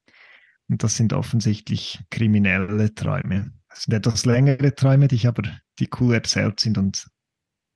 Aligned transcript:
Und 0.68 0.84
das 0.84 0.96
sind 0.96 1.12
offensichtlich 1.12 2.00
kriminelle 2.10 2.94
Träume. 2.94 3.52
Das 3.68 3.84
sind 3.84 3.94
etwas 3.94 4.26
längere 4.26 4.74
Träume, 4.74 5.08
die 5.08 5.16
ich 5.16 5.26
aber, 5.26 5.42
die 5.82 5.90
cool 6.00 6.14
erzählt 6.14 6.60
sind 6.60 6.78
und, 6.78 7.08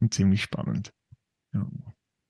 und 0.01 0.15
ziemlich 0.15 0.43
spannend. 0.43 0.93
Ja. 1.53 1.69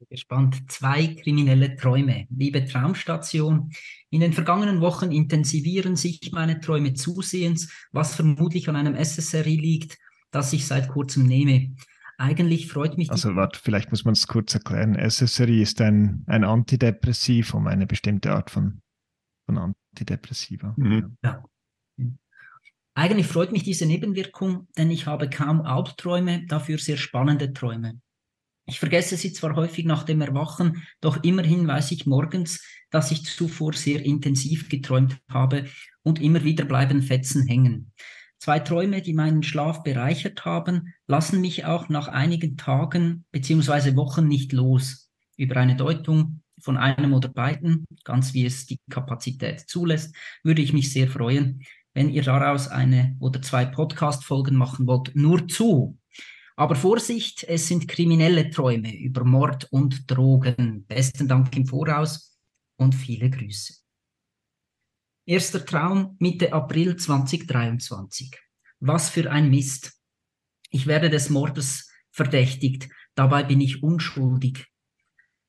Gespannt. 0.09 0.71
Zwei 0.71 1.07
kriminelle 1.07 1.77
Träume. 1.77 2.27
Liebe 2.31 2.65
Traumstation, 2.65 3.73
in 4.11 4.21
den 4.21 4.33
vergangenen 4.33 4.81
Wochen 4.81 5.11
intensivieren 5.11 5.97
sich 5.97 6.31
meine 6.33 6.61
Träume 6.61 6.95
zusehends, 6.95 7.73
was 7.93 8.15
vermutlich 8.15 8.69
an 8.69 8.77
einem 8.77 8.95
SSRI 8.95 9.57
liegt, 9.57 9.99
das 10.31 10.53
ich 10.53 10.67
seit 10.67 10.89
kurzem 10.89 11.27
nehme. 11.27 11.75
Eigentlich 12.19 12.69
freut 12.69 12.97
mich. 12.97 13.11
Also, 13.11 13.37
warte, 13.37 13.59
vielleicht 13.59 13.91
muss 13.91 14.05
man 14.05 14.13
es 14.13 14.27
kurz 14.27 14.55
erklären. 14.55 14.97
SSRI 14.97 15.61
ist 15.61 15.81
ein, 15.81 16.25
ein 16.27 16.45
Antidepressiv 16.45 17.55
um 17.55 17.67
eine 17.67 17.87
bestimmte 17.87 18.33
Art 18.33 18.51
von, 18.51 18.81
von 19.47 19.59
Antidepressiva. 19.59 20.75
Mhm. 20.77 21.17
Ja. 21.23 21.43
Eigentlich 22.99 23.27
freut 23.27 23.53
mich 23.53 23.63
diese 23.63 23.85
Nebenwirkung, 23.85 24.69
denn 24.79 24.91
ich 24.91 25.05
habe 25.05 25.29
kaum 25.29 25.61
Albträume, 25.61 26.47
dafür 26.47 26.79
sehr 26.79 26.97
spannende 26.97 27.53
Träume. 27.53 28.01
Ich 28.65 28.79
vergesse 28.81 29.19
sie 29.19 29.35
zwar 29.35 29.55
häufig 29.55 29.85
nach 29.85 30.05
dem 30.05 30.23
Erwachen, 30.23 30.83
doch 31.03 31.23
immerhin 31.23 31.69
weiß 31.69 31.93
ich 31.93 32.07
morgens, 32.07 32.65
dass 32.91 33.11
ich 33.11 33.27
zuvor 33.27 33.75
sehr 33.75 34.03
intensiv 34.03 34.71
geträumt 34.71 35.19
habe 35.29 35.67
und 36.05 36.23
immer 36.23 36.43
wieder 36.43 36.65
bleiben 36.65 37.03
Fetzen 37.03 37.47
hängen. 37.47 37.93
Zwei 38.39 38.61
Träume, 38.61 39.03
die 39.03 39.13
meinen 39.13 39.43
Schlaf 39.43 39.83
bereichert 39.83 40.47
haben, 40.47 40.95
lassen 41.07 41.43
mich 41.43 41.67
auch 41.67 41.91
nach 41.91 42.09
einigen 42.09 42.57
Tagen 42.57 43.27
bzw. 43.31 43.95
Wochen 43.97 44.27
nicht 44.27 44.55
los. 44.55 45.11
Über 45.37 45.59
eine 45.59 45.77
Deutung 45.77 46.41
von 46.59 46.79
einem 46.79 47.13
oder 47.13 47.29
beiden, 47.29 47.85
ganz 48.05 48.33
wie 48.33 48.47
es 48.47 48.65
die 48.65 48.81
Kapazität 48.89 49.69
zulässt, 49.69 50.17
würde 50.43 50.63
ich 50.63 50.73
mich 50.73 50.91
sehr 50.91 51.09
freuen, 51.09 51.61
wenn 51.97 52.11
ihr 52.11 52.23
daraus 52.23 52.69
eine 52.69 53.17
oder 53.21 53.41
zwei 53.41 53.65
Podcast-Folgen 53.65 54.55
machen 54.55 54.87
wollt. 54.87 55.17
Nur 55.17 55.49
zu. 55.49 55.99
Aber 56.55 56.75
Vorsicht, 56.75 57.45
es 57.45 57.69
sind 57.69 57.89
kriminelle 57.89 58.51
Träume 58.51 58.95
über 58.95 59.25
Mord 59.25 59.67
und 59.73 60.11
Drogen. 60.11 60.85
Besten 60.85 61.27
Dank 61.27 61.57
im 61.57 61.67
Voraus 61.67 62.39
und 62.77 62.95
viele 62.95 63.31
Grüße. 63.31 63.77
Erster 65.25 65.65
Traum 65.65 66.17
Mitte 66.19 66.53
April 66.53 66.97
2023. 66.97 68.39
Was 68.81 69.09
für 69.09 69.31
ein 69.31 69.49
Mist. 69.49 69.95
Ich 70.69 70.87
werde 70.87 71.09
des 71.09 71.31
Mordes 71.31 71.91
verdächtigt, 72.11 72.91
dabei 73.15 73.43
bin 73.43 73.63
ich 73.63 73.83
unschuldig. 73.83 74.67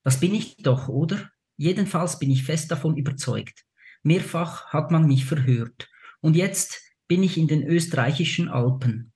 Das 0.05 0.21
bin 0.21 0.33
ich 0.33 0.55
doch, 0.55 0.87
oder? 0.87 1.29
Jedenfalls 1.57 2.19
bin 2.19 2.31
ich 2.31 2.43
fest 2.45 2.71
davon 2.71 2.95
überzeugt. 2.95 3.65
Mehrfach 4.01 4.67
hat 4.67 4.91
man 4.91 5.07
mich 5.07 5.25
verhört. 5.25 5.89
Und 6.21 6.35
jetzt 6.35 6.81
bin 7.07 7.23
ich 7.23 7.37
in 7.37 7.47
den 7.47 7.63
österreichischen 7.63 8.49
Alpen. 8.49 9.13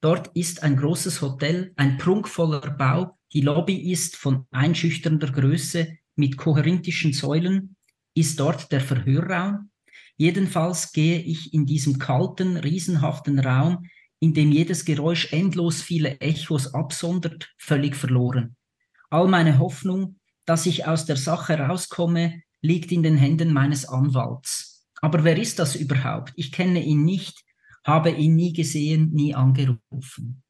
Dort 0.00 0.30
ist 0.34 0.62
ein 0.62 0.76
großes 0.76 1.22
Hotel, 1.22 1.72
ein 1.76 1.96
prunkvoller 1.96 2.70
Bau, 2.72 3.18
die 3.32 3.40
Lobby 3.40 3.90
ist 3.90 4.16
von 4.16 4.46
einschüchternder 4.50 5.30
Größe 5.30 5.96
mit 6.16 6.36
koherentischen 6.36 7.12
Säulen. 7.12 7.76
Ist 8.14 8.38
dort 8.40 8.70
der 8.72 8.80
Verhörraum? 8.80 9.70
Jedenfalls 10.16 10.92
gehe 10.92 11.18
ich 11.20 11.54
in 11.54 11.64
diesem 11.64 11.98
kalten, 11.98 12.56
riesenhaften 12.56 13.38
Raum, 13.38 13.86
in 14.20 14.34
dem 14.34 14.52
jedes 14.52 14.84
Geräusch 14.84 15.32
endlos 15.32 15.82
viele 15.82 16.20
Echos 16.20 16.74
absondert, 16.74 17.52
völlig 17.56 17.96
verloren. 17.96 18.56
All 19.10 19.28
meine 19.28 19.58
Hoffnung, 19.58 20.20
dass 20.44 20.66
ich 20.66 20.86
aus 20.86 21.06
der 21.06 21.16
Sache 21.16 21.58
rauskomme, 21.58 22.42
liegt 22.60 22.92
in 22.92 23.02
den 23.02 23.16
Händen 23.16 23.52
meines 23.52 23.84
Anwalts. 23.84 24.71
Aber 25.02 25.24
wer 25.24 25.36
ist 25.36 25.58
das 25.58 25.74
überhaupt? 25.74 26.32
Ich 26.36 26.52
kenne 26.52 26.82
ihn 26.82 27.04
nicht, 27.04 27.44
habe 27.84 28.10
ihn 28.10 28.36
nie 28.36 28.52
gesehen, 28.52 29.10
nie 29.12 29.34
angerufen. 29.34 30.42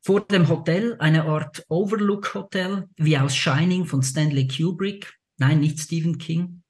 Vor 0.00 0.26
dem 0.26 0.48
Hotel 0.48 0.96
eine 0.98 1.24
Art 1.26 1.64
Overlook 1.68 2.34
Hotel, 2.34 2.88
wie 2.96 3.16
aus 3.16 3.36
Shining 3.36 3.86
von 3.86 4.02
Stanley 4.02 4.48
Kubrick, 4.48 5.14
nein, 5.38 5.60
nicht 5.60 5.78
Stephen 5.78 6.18
King, 6.18 6.64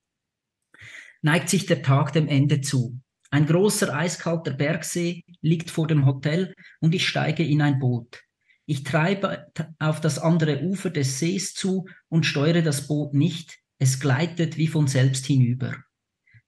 neigt 1.22 1.48
sich 1.48 1.64
der 1.64 1.82
Tag 1.82 2.12
dem 2.12 2.28
Ende 2.28 2.60
zu. 2.60 3.00
Ein 3.30 3.46
großer 3.46 3.94
eiskalter 3.96 4.52
Bergsee 4.52 5.24
liegt 5.40 5.70
vor 5.70 5.86
dem 5.86 6.04
Hotel 6.04 6.54
und 6.80 6.94
ich 6.94 7.08
steige 7.08 7.42
in 7.42 7.62
ein 7.62 7.78
Boot. 7.78 8.22
Ich 8.66 8.84
treibe 8.84 9.46
auf 9.78 10.02
das 10.02 10.18
andere 10.18 10.60
Ufer 10.60 10.90
des 10.90 11.18
Sees 11.18 11.54
zu 11.54 11.86
und 12.10 12.26
steuere 12.26 12.60
das 12.60 12.86
Boot 12.86 13.14
nicht. 13.14 13.58
Es 13.78 13.98
gleitet 13.98 14.58
wie 14.58 14.68
von 14.68 14.86
selbst 14.86 15.24
hinüber. 15.24 15.74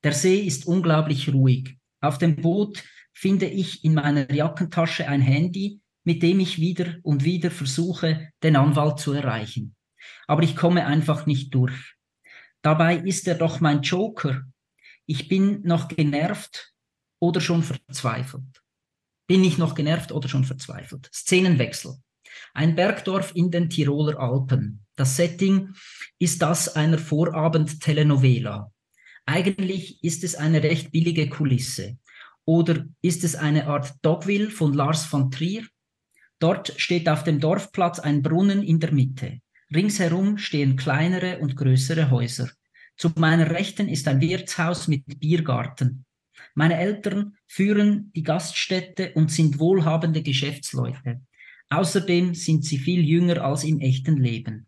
Der 0.05 0.13
See 0.13 0.41
ist 0.41 0.67
unglaublich 0.67 1.33
ruhig. 1.33 1.79
Auf 2.01 2.19
dem 2.19 2.37
Boot 2.37 2.85
finde 3.15 3.47
ich 3.47 3.85
in 3.85 3.95
meiner 3.95 4.31
Jackentasche 4.31 5.09
ein 5.09 5.23
Handy, 5.23 5.81
mit 6.05 6.23
dem 6.23 6.41
ich 6.41 6.61
wieder 6.61 6.97
und 7.03 7.25
wieder 7.25 7.51
versuche, 7.51 8.29
den 8.43 8.57
Anwalt 8.57 8.99
zu 8.99 9.13
erreichen. 9.13 9.75
Aber 10.27 10.43
ich 10.43 10.57
komme 10.57 10.87
einfach 10.87 11.25
nicht 11.25 11.55
durch. 11.55 11.97
Dabei 12.61 12.99
ist 12.99 13.27
er 13.27 13.37
doch 13.37 13.61
mein 13.61 13.81
Joker. 13.81 14.43
Ich 15.07 15.29
bin 15.29 15.63
noch 15.63 15.89
genervt 15.89 16.75
oder 17.19 17.41
schon 17.41 17.63
verzweifelt. 17.63 18.63
Bin 19.27 19.43
ich 19.43 19.57
noch 19.57 19.75
genervt 19.75 20.13
oder 20.13 20.29
schon 20.29 20.45
verzweifelt? 20.45 21.09
Szenenwechsel. 21.15 21.97
Ein 22.53 22.75
Bergdorf 22.75 23.33
in 23.35 23.51
den 23.51 23.71
Tiroler 23.71 24.19
Alpen. 24.19 24.85
Das 24.97 25.17
Setting 25.17 25.73
ist 26.19 26.43
das 26.43 26.77
einer 26.77 26.99
Vorabend-Telenovela. 26.99 28.71
Eigentlich 29.27 30.03
ist 30.03 30.25
es 30.25 30.35
eine 30.35 30.63
recht 30.63 30.93
billige 30.93 31.29
Kulisse. 31.29 31.99
Oder 32.45 32.87
ist 33.01 33.25
es 33.25 33.37
eine 33.37 33.67
Art 33.67 33.95
Dogville 34.03 34.51
von 34.51 34.75
Lars 34.75 35.05
von 35.05 35.31
Trier? 35.31 35.67
Dort 36.39 36.75
steht 36.77 37.09
auf 37.09 37.25
dem 37.25 37.41
Dorfplatz 37.41 37.99
ein 37.99 38.23
Brunnen 38.23 38.63
in 38.63 38.81
der 38.81 38.93
Mitte. 38.93 39.41
Ringsherum 39.75 40.37
stehen 40.37 40.77
kleinere 40.77 41.39
und 41.39 41.57
größere 41.57 42.11
Häuser. 42.11 42.51
Zu 42.97 43.11
meiner 43.17 43.51
Rechten 43.51 43.89
ist 43.89 44.07
ein 44.09 44.21
Wirtshaus 44.21 44.89
mit 44.89 45.21
Biergarten. 45.21 46.05
Meine 46.55 46.79
Eltern 46.79 47.37
führen 47.47 48.13
die 48.15 48.23
Gaststätte 48.23 49.13
und 49.15 49.31
sind 49.31 49.59
wohlhabende 49.59 50.23
Geschäftsleute. 50.23 51.23
Außerdem 51.71 52.35
sind 52.35 52.65
sie 52.65 52.79
viel 52.79 53.05
jünger 53.05 53.43
als 53.43 53.65
im 53.65 53.81
echten 53.81 54.17
Leben. 54.17 54.67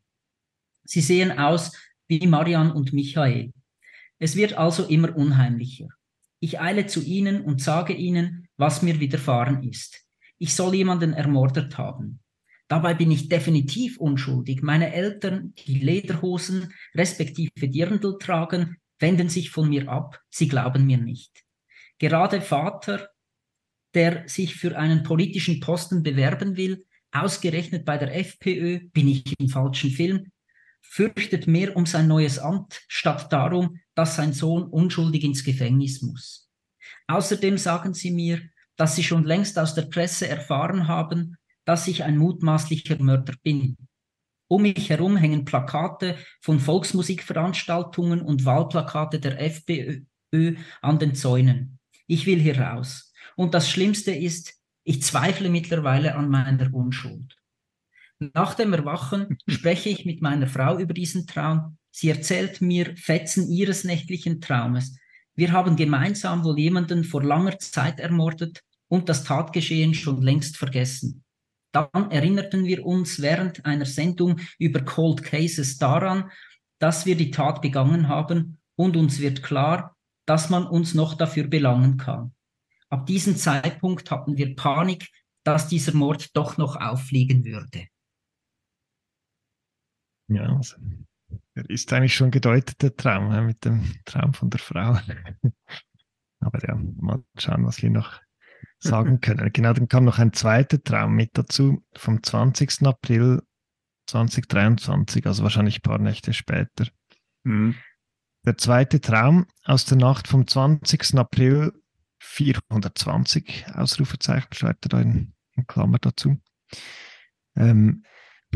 Sie 0.84 1.00
sehen 1.00 1.38
aus 1.38 1.72
wie 2.08 2.26
Marian 2.26 2.72
und 2.72 2.92
Michael. 2.92 3.52
Es 4.18 4.36
wird 4.36 4.54
also 4.54 4.84
immer 4.84 5.16
unheimlicher. 5.16 5.88
Ich 6.40 6.60
eile 6.60 6.86
zu 6.86 7.02
ihnen 7.02 7.42
und 7.42 7.60
sage 7.60 7.92
ihnen, 7.92 8.48
was 8.56 8.82
mir 8.82 9.00
widerfahren 9.00 9.62
ist. 9.62 10.04
Ich 10.38 10.54
soll 10.54 10.74
jemanden 10.74 11.12
ermordet 11.12 11.78
haben. 11.78 12.20
Dabei 12.68 12.94
bin 12.94 13.10
ich 13.10 13.28
definitiv 13.28 13.98
unschuldig. 13.98 14.62
Meine 14.62 14.92
Eltern, 14.92 15.54
die 15.66 15.78
Lederhosen 15.78 16.72
respektive 16.94 17.68
Dirndl 17.68 18.18
tragen, 18.18 18.76
wenden 18.98 19.28
sich 19.28 19.50
von 19.50 19.68
mir 19.68 19.88
ab. 19.88 20.20
Sie 20.30 20.48
glauben 20.48 20.86
mir 20.86 20.98
nicht. 20.98 21.44
Gerade 21.98 22.40
Vater, 22.40 23.10
der 23.94 24.28
sich 24.28 24.56
für 24.56 24.76
einen 24.76 25.04
politischen 25.04 25.60
Posten 25.60 26.02
bewerben 26.02 26.56
will, 26.56 26.84
ausgerechnet 27.12 27.84
bei 27.84 27.98
der 27.98 28.14
FPÖ, 28.14 28.80
bin 28.92 29.08
ich 29.08 29.38
im 29.38 29.48
falschen 29.48 29.90
Film, 29.90 30.32
fürchtet 30.88 31.46
mehr 31.46 31.76
um 31.76 31.86
sein 31.86 32.08
neues 32.08 32.38
Amt, 32.38 32.82
statt 32.88 33.32
darum, 33.32 33.80
dass 33.94 34.16
sein 34.16 34.32
Sohn 34.32 34.64
unschuldig 34.64 35.24
ins 35.24 35.44
Gefängnis 35.44 36.02
muss. 36.02 36.48
Außerdem 37.06 37.58
sagen 37.58 37.94
sie 37.94 38.10
mir, 38.10 38.40
dass 38.76 38.96
sie 38.96 39.04
schon 39.04 39.24
längst 39.24 39.58
aus 39.58 39.74
der 39.74 39.82
Presse 39.82 40.28
erfahren 40.28 40.88
haben, 40.88 41.36
dass 41.64 41.88
ich 41.88 42.04
ein 42.04 42.16
mutmaßlicher 42.18 43.02
Mörder 43.02 43.34
bin. 43.42 43.76
Um 44.48 44.62
mich 44.62 44.90
herum 44.90 45.16
hängen 45.16 45.44
Plakate 45.44 46.16
von 46.40 46.60
Volksmusikveranstaltungen 46.60 48.20
und 48.20 48.44
Wahlplakate 48.44 49.18
der 49.18 49.40
FPÖ 49.40 50.56
an 50.80 50.98
den 50.98 51.14
Zäunen. 51.14 51.78
Ich 52.06 52.26
will 52.26 52.38
hier 52.38 52.60
raus. 52.60 53.12
Und 53.34 53.54
das 53.54 53.68
Schlimmste 53.68 54.12
ist, 54.12 54.54
ich 54.84 55.02
zweifle 55.02 55.48
mittlerweile 55.50 56.14
an 56.14 56.28
meiner 56.28 56.72
Unschuld. 56.72 57.35
Nach 58.18 58.54
dem 58.54 58.72
Erwachen 58.72 59.36
spreche 59.48 59.90
ich 59.90 60.06
mit 60.06 60.22
meiner 60.22 60.46
Frau 60.46 60.78
über 60.78 60.94
diesen 60.94 61.26
Traum. 61.26 61.76
Sie 61.90 62.08
erzählt 62.08 62.60
mir 62.60 62.96
Fetzen 62.96 63.50
ihres 63.50 63.84
nächtlichen 63.84 64.40
Traumes. 64.40 64.96
Wir 65.34 65.52
haben 65.52 65.76
gemeinsam 65.76 66.44
wohl 66.44 66.58
jemanden 66.58 67.04
vor 67.04 67.22
langer 67.22 67.58
Zeit 67.58 68.00
ermordet 68.00 68.62
und 68.88 69.08
das 69.08 69.24
Tatgeschehen 69.24 69.92
schon 69.92 70.22
längst 70.22 70.56
vergessen. 70.56 71.24
Dann 71.72 72.10
erinnerten 72.10 72.64
wir 72.64 72.86
uns 72.86 73.20
während 73.20 73.66
einer 73.66 73.84
Sendung 73.84 74.40
über 74.58 74.80
Cold 74.80 75.22
Cases 75.22 75.76
daran, 75.76 76.30
dass 76.78 77.04
wir 77.04 77.16
die 77.16 77.30
Tat 77.30 77.60
begangen 77.60 78.08
haben 78.08 78.58
und 78.76 78.96
uns 78.96 79.20
wird 79.20 79.42
klar, 79.42 79.94
dass 80.24 80.48
man 80.48 80.66
uns 80.66 80.94
noch 80.94 81.14
dafür 81.14 81.48
belangen 81.48 81.98
kann. 81.98 82.34
Ab 82.88 83.04
diesem 83.04 83.36
Zeitpunkt 83.36 84.10
hatten 84.10 84.38
wir 84.38 84.54
Panik, 84.54 85.08
dass 85.44 85.68
dieser 85.68 85.94
Mord 85.94 86.34
doch 86.34 86.56
noch 86.56 86.76
auffliegen 86.76 87.44
würde. 87.44 87.88
Ja, 90.28 90.56
also, 90.56 90.76
ist 91.54 91.92
eigentlich 91.92 92.14
schon 92.14 92.30
gedeutet, 92.30 92.82
der 92.82 92.96
Traum, 92.96 93.46
mit 93.46 93.64
dem 93.64 93.94
Traum 94.04 94.34
von 94.34 94.50
der 94.50 94.60
Frau. 94.60 94.98
Aber 96.40 96.66
ja, 96.66 96.74
mal 96.74 97.24
schauen, 97.38 97.64
was 97.64 97.82
wir 97.82 97.90
noch 97.90 98.20
sagen 98.78 99.20
können. 99.20 99.52
Genau, 99.52 99.72
dann 99.72 99.88
kam 99.88 100.04
noch 100.04 100.18
ein 100.18 100.32
zweiter 100.32 100.82
Traum 100.82 101.14
mit 101.14 101.30
dazu, 101.34 101.84
vom 101.96 102.22
20. 102.22 102.86
April 102.86 103.42
2023, 104.06 105.26
also 105.26 105.42
wahrscheinlich 105.42 105.78
ein 105.78 105.82
paar 105.82 105.98
Nächte 105.98 106.32
später. 106.32 106.86
Mhm. 107.44 107.74
Der 108.44 108.56
zweite 108.56 109.00
Traum 109.00 109.46
aus 109.64 109.86
der 109.86 109.96
Nacht 109.96 110.28
vom 110.28 110.46
20. 110.46 111.16
April 111.16 111.72
420, 112.20 113.66
Ausrufezeichen, 113.74 114.52
schreibt 114.52 114.86
er 114.86 114.88
da 114.90 115.00
in, 115.00 115.32
in 115.52 115.66
Klammer 115.66 115.98
dazu, 115.98 116.40
ähm, 117.56 118.04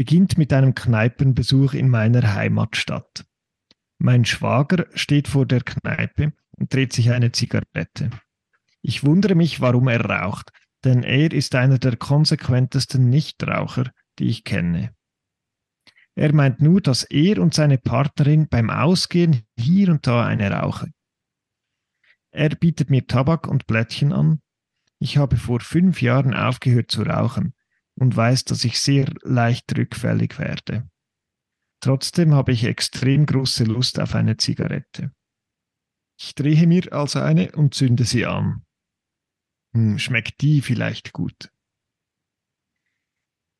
beginnt 0.00 0.38
mit 0.38 0.50
einem 0.54 0.74
Kneipenbesuch 0.74 1.74
in 1.74 1.90
meiner 1.90 2.34
Heimatstadt. 2.34 3.26
Mein 3.98 4.24
Schwager 4.24 4.86
steht 4.94 5.28
vor 5.28 5.44
der 5.44 5.60
Kneipe 5.60 6.32
und 6.56 6.72
dreht 6.72 6.94
sich 6.94 7.10
eine 7.10 7.32
Zigarette. 7.32 8.08
Ich 8.80 9.04
wundere 9.04 9.34
mich, 9.34 9.60
warum 9.60 9.88
er 9.88 10.02
raucht, 10.02 10.52
denn 10.84 11.02
er 11.02 11.30
ist 11.32 11.54
einer 11.54 11.78
der 11.78 11.98
konsequentesten 11.98 13.10
Nichtraucher, 13.10 13.92
die 14.18 14.28
ich 14.28 14.44
kenne. 14.44 14.94
Er 16.14 16.32
meint 16.32 16.62
nur, 16.62 16.80
dass 16.80 17.02
er 17.02 17.38
und 17.38 17.52
seine 17.52 17.76
Partnerin 17.76 18.48
beim 18.48 18.70
Ausgehen 18.70 19.42
hier 19.58 19.90
und 19.90 20.06
da 20.06 20.24
eine 20.24 20.50
rauchen. 20.50 20.94
Er 22.30 22.48
bietet 22.48 22.88
mir 22.88 23.06
Tabak 23.06 23.46
und 23.46 23.66
Blättchen 23.66 24.14
an. 24.14 24.40
Ich 24.98 25.18
habe 25.18 25.36
vor 25.36 25.60
fünf 25.60 26.00
Jahren 26.00 26.32
aufgehört 26.32 26.90
zu 26.90 27.02
rauchen 27.02 27.52
und 28.00 28.16
weiß, 28.16 28.46
dass 28.46 28.64
ich 28.64 28.80
sehr 28.80 29.12
leicht 29.22 29.76
rückfällig 29.76 30.38
werde. 30.38 30.90
Trotzdem 31.80 32.34
habe 32.34 32.52
ich 32.52 32.64
extrem 32.64 33.26
große 33.26 33.64
Lust 33.64 34.00
auf 34.00 34.14
eine 34.14 34.38
Zigarette. 34.38 35.12
Ich 36.18 36.34
drehe 36.34 36.66
mir 36.66 36.92
also 36.92 37.20
eine 37.20 37.52
und 37.52 37.74
zünde 37.74 38.04
sie 38.04 38.24
an. 38.26 38.64
Hm, 39.74 39.98
schmeckt 39.98 40.40
die 40.40 40.62
vielleicht 40.62 41.12
gut? 41.12 41.52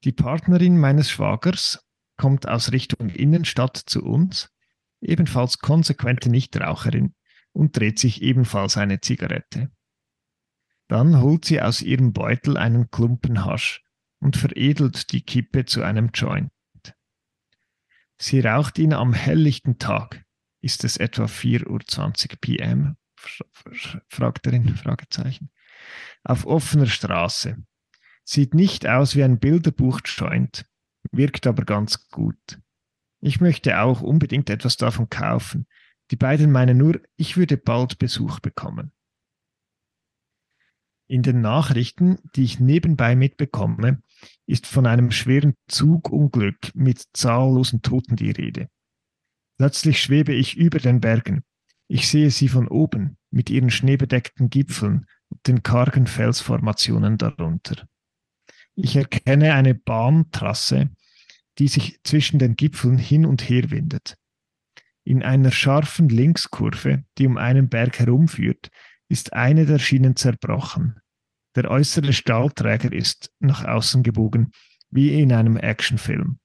Die 0.05 0.13
Partnerin 0.13 0.79
meines 0.79 1.11
Schwagers 1.11 1.87
kommt 2.17 2.49
aus 2.49 2.73
Richtung 2.73 3.11
Innenstadt 3.11 3.77
zu 3.77 4.03
uns, 4.03 4.51
ebenfalls 5.03 5.59
konsequente 5.59 6.31
Nichtraucherin, 6.31 7.15
und 7.53 7.77
dreht 7.77 7.99
sich 7.99 8.23
ebenfalls 8.23 8.79
eine 8.79 9.01
Zigarette. 9.01 9.71
Dann 10.89 11.21
holt 11.21 11.45
sie 11.45 11.61
aus 11.61 11.83
ihrem 11.83 12.15
Beutel 12.15 12.57
einen 12.57 12.91
Klumpen 12.91 13.45
Hasch 13.45 13.83
und 14.21 14.37
veredelt 14.37 15.13
die 15.13 15.23
Kippe 15.23 15.65
zu 15.65 15.83
einem 15.83 16.11
Joint. 16.13 16.51
Sie 18.19 18.41
raucht 18.41 18.79
ihn 18.79 18.93
am 18.93 19.13
helllichten 19.13 19.79
Tag. 19.79 20.25
Ist 20.63 20.85
es 20.85 20.99
etwa 20.99 21.25
4.20 21.25 22.31
Uhr 22.31 22.37
PM? 22.41 22.97
fragt 24.09 24.47
er 24.47 24.53
in 24.53 24.77
Fragezeichen 24.77 25.51
auf 26.25 26.47
offener 26.47 26.87
Straße. 26.87 27.57
Sieht 28.25 28.55
nicht 28.55 28.87
aus 28.87 29.17
wie 29.17 29.25
ein 29.25 29.39
Bilderbuch-Joint, 29.39 30.67
wirkt 31.11 31.47
aber 31.47 31.65
ganz 31.65 32.09
gut. 32.11 32.61
Ich 33.21 33.41
möchte 33.41 33.81
auch 33.81 34.01
unbedingt 34.01 34.51
etwas 34.51 34.77
davon 34.77 35.09
kaufen. 35.11 35.67
Die 36.11 36.17
beiden 36.17 36.51
meinen 36.51 36.79
nur, 36.79 37.01
ich 37.17 37.37
würde 37.37 37.57
bald 37.57 37.99
Besuch 37.99 38.41
bekommen. 38.41 38.93
In 41.07 41.23
den 41.23 41.41
Nachrichten, 41.41 42.19
die 42.37 42.45
ich 42.45 42.61
nebenbei 42.61 43.17
mitbekomme, 43.17 44.03
ist 44.51 44.67
von 44.67 44.87
einem 44.87 45.11
schweren 45.11 45.55
Zugunglück 45.69 46.75
mit 46.75 47.05
zahllosen 47.13 47.83
Toten 47.83 48.17
die 48.17 48.31
Rede. 48.31 48.69
Plötzlich 49.59 50.03
schwebe 50.03 50.33
ich 50.33 50.57
über 50.57 50.79
den 50.79 51.01
Bergen. 51.01 51.45
Ich 51.89 52.09
sehe 52.09 52.31
sie 52.31 52.49
von 52.49 52.69
oben 52.69 53.17
mit 53.31 53.51
ihren 53.51 53.71
schneebedeckten 53.71 54.51
Gipfeln 54.51 55.07
den 55.47 55.63
kargen 55.63 56.07
Felsformationen 56.07 57.19
darunter. 57.19 57.87
Ich 58.75 58.97
erkenne 58.97 59.55
eine 59.55 59.75
Bahntrasse, 59.75 60.91
die 61.59 61.69
sich 61.69 62.01
zwischen 62.05 62.39
den 62.39 62.57
Gipfeln 62.57 62.99
hin 62.99 63.27
und 63.27 63.49
her 63.49 63.71
windet. 63.71 64.17
In 65.05 65.23
einer 65.23 65.51
scharfen 65.51 66.09
Linkskurve, 66.09 67.05
die 67.19 67.27
um 67.27 67.37
einen 67.37 67.69
Berg 67.69 67.99
herumführt, 67.99 68.71
ist 69.09 69.33
eine 69.33 69.67
der 69.67 69.79
Schienen 69.79 70.17
zerbrochen. 70.17 71.00
Der 71.57 71.71
äußere 71.71 72.13
Stahlträger 72.13 72.93
ist 72.93 73.33
nach 73.41 73.65
außen 73.65 74.03
gebogen, 74.03 74.53
wie 74.91 75.21
in 75.21 75.33
einem 75.33 75.57
Actionfilm. 75.57 76.39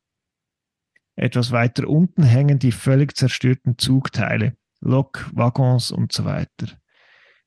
Etwas 1.15 1.51
weiter 1.51 1.87
unten 1.87 2.23
hängen 2.23 2.59
die 2.59 2.71
völlig 2.71 3.15
zerstörten 3.15 3.77
Zugteile, 3.77 4.57
Lok, 4.81 5.29
Waggons 5.33 5.91
und 5.91 6.11
so 6.11 6.25
weiter. 6.25 6.67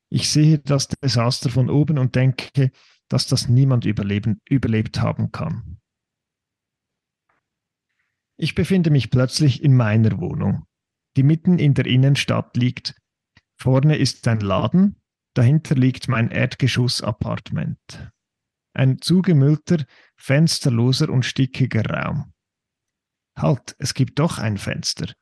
Ich 0.09 0.29
sehe 0.29 0.57
das 0.57 0.87
Desaster 0.87 1.49
von 1.49 1.69
oben 1.69 1.99
und 1.99 2.15
denke, 2.15 2.71
dass 3.09 3.27
das 3.27 3.47
niemand 3.47 3.85
überleben, 3.85 4.41
überlebt 4.49 5.01
haben 5.01 5.31
kann. 5.31 5.79
Ich 8.37 8.55
befinde 8.55 8.89
mich 8.89 9.11
plötzlich 9.11 9.63
in 9.63 9.75
meiner 9.75 10.19
Wohnung, 10.19 10.65
die 11.17 11.23
mitten 11.23 11.59
in 11.59 11.73
der 11.73 11.85
Innenstadt 11.85 12.55
liegt. 12.55 12.95
Vorne 13.55 13.97
ist 13.97 14.27
ein 14.27 14.39
Laden, 14.39 15.01
dahinter 15.33 15.75
liegt 15.75 16.07
mein 16.07 16.31
Erdgeschoss-Appartement. 16.31 18.11
Ein 18.73 19.01
zugemüllter, 19.01 19.85
fensterloser 20.17 21.09
und 21.09 21.25
stickiger 21.25 21.85
Raum. 21.85 22.33
Halt, 23.37 23.75
es 23.79 23.93
gibt 23.93 24.19
doch 24.19 24.37
ein 24.37 24.57
Fenster. 24.57 25.13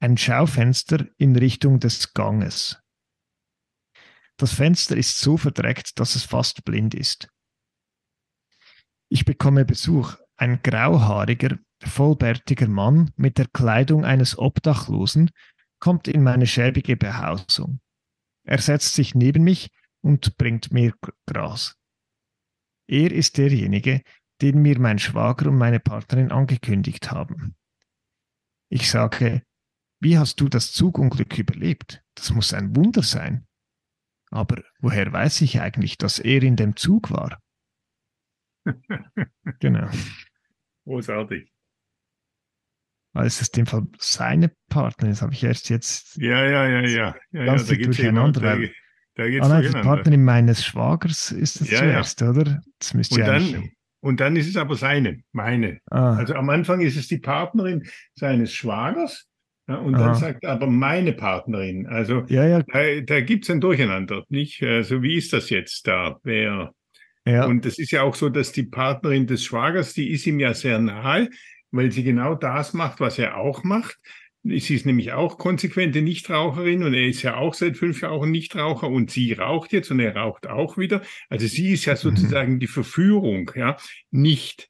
Ein 0.00 0.16
Schaufenster 0.16 1.06
in 1.16 1.36
Richtung 1.36 1.80
des 1.80 2.12
Ganges. 2.12 2.78
Das 4.36 4.52
Fenster 4.52 4.96
ist 4.96 5.18
so 5.18 5.36
verdreckt, 5.36 5.98
dass 5.98 6.14
es 6.14 6.24
fast 6.24 6.64
blind 6.64 6.94
ist. 6.94 7.28
Ich 9.08 9.24
bekomme 9.24 9.64
Besuch, 9.64 10.16
ein 10.36 10.60
grauhaariger, 10.62 11.58
vollbärtiger 11.82 12.68
Mann 12.68 13.12
mit 13.16 13.38
der 13.38 13.46
Kleidung 13.48 14.04
eines 14.04 14.38
Obdachlosen 14.38 15.30
kommt 15.78 16.08
in 16.08 16.22
meine 16.22 16.46
schäbige 16.46 16.96
Behausung. 16.96 17.80
Er 18.46 18.58
setzt 18.58 18.94
sich 18.94 19.14
neben 19.14 19.42
mich 19.42 19.70
und 20.02 20.36
bringt 20.38 20.72
mir 20.72 20.94
Gras. 21.26 21.76
Er 22.88 23.10
ist 23.10 23.38
derjenige, 23.38 24.02
den 24.40 24.62
mir 24.62 24.78
mein 24.78 25.00
Schwager 25.00 25.50
und 25.50 25.58
meine 25.58 25.80
Partnerin 25.80 26.30
angekündigt 26.30 27.10
haben. 27.10 27.56
Ich 28.70 28.88
sage, 28.88 29.42
wie 30.00 30.16
hast 30.16 30.40
du 30.40 30.48
das 30.48 30.72
Zugunglück 30.72 31.36
überlebt? 31.36 32.04
Das 32.14 32.30
muss 32.30 32.54
ein 32.54 32.76
Wunder 32.76 33.02
sein. 33.02 33.48
Aber 34.30 34.62
woher 34.78 35.12
weiß 35.12 35.40
ich 35.40 35.60
eigentlich, 35.60 35.98
dass 35.98 36.20
er 36.20 36.42
in 36.42 36.54
dem 36.54 36.76
Zug 36.76 37.10
war? 37.10 37.42
genau. 39.58 39.88
Großartig. 40.84 41.52
Weil 43.16 43.26
es 43.26 43.40
ist 43.40 43.56
in 43.56 43.64
dem 43.64 43.66
Fall 43.66 43.82
seine 43.98 44.50
Partnerin, 44.68 45.12
das 45.12 45.22
habe 45.22 45.32
ich 45.32 45.42
erst 45.42 45.70
jetzt 45.70 46.16
Ja, 46.16 46.44
ja, 46.44 46.68
ja, 46.68 46.80
ja. 46.82 47.16
ja, 47.32 47.44
ja 47.44 47.44
da 47.44 47.54
ja 47.54 47.72
immer, 47.74 47.84
durcheinander, 47.86 48.40
da, 48.40 48.58
da 49.14 49.28
geht's 49.28 49.46
Ah 49.46 49.48
nein, 49.48 49.62
die. 49.62 49.80
Partnerin 49.80 50.24
meines 50.24 50.64
Schwagers 50.64 51.32
ist 51.32 51.60
das 51.60 51.70
Ja, 51.70 51.84
ja. 51.84 52.02
zuerst, 52.02 52.22
oder? 52.22 52.62
Das 52.78 52.94
müsste 52.94 53.14
Und 53.14 53.20
ja 53.20 53.26
dann, 53.26 53.70
und 54.00 54.20
dann 54.20 54.36
ist 54.36 54.48
es 54.48 54.56
aber 54.56 54.76
seine, 54.76 55.22
meine. 55.32 55.80
ah, 55.90 56.16
Also 56.16 56.34
am 56.34 56.50
Anfang 56.50 56.80
ist 56.80 56.96
es 56.96 57.08
die 57.08 57.18
Partnerin 57.18 57.86
seines 58.14 58.52
Schwagers. 58.52 59.26
Ja, 59.68 59.76
und 59.76 59.94
dann 59.94 60.10
Aha. 60.10 60.14
sagt 60.14 60.44
er 60.44 60.52
aber 60.52 60.68
meine 60.68 61.12
Partnerin. 61.12 61.86
Also 61.88 62.24
ja, 62.28 62.44
ja, 62.46 62.62
da, 62.62 63.00
da 63.04 63.20
gibt's 63.20 63.50
ein 63.50 63.60
Durcheinander, 63.60 64.24
nicht? 64.28 64.62
Also 64.62 65.02
wie 65.02 65.16
ist 65.16 65.32
das 65.32 65.50
jetzt 65.50 65.88
da? 65.88 66.18
Wer? 66.22 66.72
ja. 67.26 67.46
Und 67.46 67.66
es 67.66 67.78
ist 67.78 67.90
ja 67.90 68.02
auch 68.02 68.14
so, 68.14 68.28
dass 68.28 68.52
die 68.52 68.62
Partnerin 68.64 69.26
des 69.26 69.44
Schwagers, 69.44 69.92
die 69.94 70.10
ist 70.12 70.26
ihm 70.26 70.38
ja 70.38 70.54
sehr 70.54 70.78
nahe, 70.78 71.28
weil 71.76 71.92
sie 71.92 72.02
genau 72.02 72.34
das 72.34 72.72
macht, 72.72 73.00
was 73.00 73.18
er 73.18 73.36
auch 73.36 73.64
macht. 73.64 73.98
Sie 74.42 74.76
ist 74.76 74.86
nämlich 74.86 75.12
auch 75.12 75.38
konsequente 75.38 76.02
Nichtraucherin 76.02 76.84
und 76.84 76.94
er 76.94 77.06
ist 77.08 77.22
ja 77.22 77.36
auch 77.36 77.52
seit 77.54 77.76
fünf 77.76 78.00
Jahren 78.02 78.30
Nichtraucher 78.30 78.88
und 78.88 79.10
sie 79.10 79.32
raucht 79.32 79.72
jetzt 79.72 79.90
und 79.90 79.98
er 79.98 80.14
raucht 80.14 80.46
auch 80.46 80.78
wieder. 80.78 81.02
Also 81.28 81.48
sie 81.48 81.72
ist 81.72 81.84
ja 81.84 81.96
sozusagen 81.96 82.60
die 82.60 82.68
Verführung, 82.68 83.50
ja, 83.56 83.76
nicht, 84.12 84.68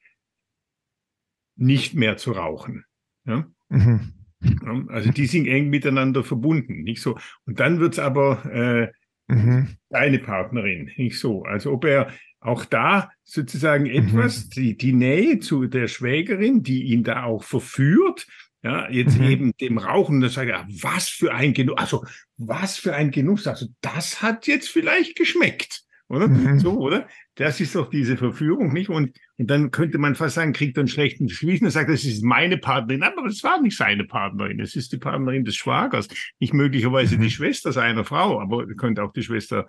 nicht 1.57 1.95
mehr 1.95 2.17
zu 2.17 2.33
rauchen. 2.33 2.85
Ja? 3.27 3.47
Mhm. 3.69 4.15
Ja, 4.41 4.85
Also 4.89 5.11
die 5.11 5.27
sind 5.27 5.47
eng 5.47 5.69
miteinander 5.69 6.25
verbunden, 6.25 6.83
nicht 6.83 7.03
so. 7.03 7.19
Und 7.45 7.61
dann 7.61 7.79
wird's 7.81 7.99
aber 7.99 8.45
äh, 8.47 8.93
Mhm. 9.29 9.77
deine 9.91 10.21
Partnerin, 10.21 10.91
nicht 10.97 11.19
so. 11.19 11.43
Also 11.43 11.73
ob 11.73 11.85
er 11.85 12.13
auch 12.47 12.65
da 12.65 13.11
sozusagen 13.25 13.87
etwas, 13.87 14.49
die, 14.49 14.77
die 14.77 14.93
Nähe 14.93 15.41
zu 15.41 15.67
der 15.67 15.89
Schwägerin, 15.89 16.63
die 16.63 16.85
ihn 16.85 17.03
da 17.05 17.25
auch 17.25 17.45
verführt, 17.45 18.27
ja, 18.63 18.89
jetzt 18.91 19.19
Mhm. 19.19 19.25
eben 19.29 19.53
dem 19.61 19.79
Rauchen, 19.79 20.21
da 20.21 20.29
sagt 20.29 20.49
er, 20.51 20.67
was 20.83 21.09
für 21.09 21.33
ein 21.35 21.53
Genuss, 21.55 21.77
also 21.77 22.05
was 22.37 22.79
für 22.79 22.95
ein 22.95 23.11
Genuss, 23.11 23.47
also 23.47 23.67
das 23.81 24.23
hat 24.23 24.47
jetzt 24.47 24.69
vielleicht 24.69 25.17
geschmeckt, 25.17 25.83
oder? 26.09 26.29
Mhm. 26.29 26.59
So, 26.59 26.79
oder? 26.79 27.07
Das 27.35 27.61
ist 27.61 27.75
doch 27.75 27.91
diese 27.91 28.17
Verführung, 28.17 28.73
nicht? 28.73 28.89
Und, 28.89 29.13
und 29.39 29.51
dann 29.51 29.71
könnte 29.71 29.99
man 29.99 30.15
fast 30.15 30.37
sagen, 30.37 30.53
kriegt 30.53 30.77
er 30.79 30.81
einen 30.81 30.89
schlechten 30.89 31.27
Gewissen 31.27 31.67
und 31.67 31.71
sagt, 31.71 31.91
das 31.91 32.05
ist 32.05 32.25
meine 32.25 32.57
Partnerin, 32.59 33.03
aber 33.03 33.25
das 33.25 33.43
war 33.45 33.61
nicht 33.61 33.77
seine 33.77 34.05
Partnerin, 34.05 34.59
es 34.61 34.75
ist 34.75 34.93
die 34.93 34.99
Partnerin 34.99 35.45
des 35.45 35.57
Schwagers, 35.57 36.09
nicht 36.41 36.55
möglicherweise 36.55 37.17
Mhm. 37.19 37.23
die 37.23 37.31
Schwester 37.31 37.73
seiner 37.73 38.05
Frau, 38.05 38.41
aber 38.41 38.67
könnte 38.75 39.03
auch 39.03 39.13
die 39.13 39.23
Schwester, 39.23 39.67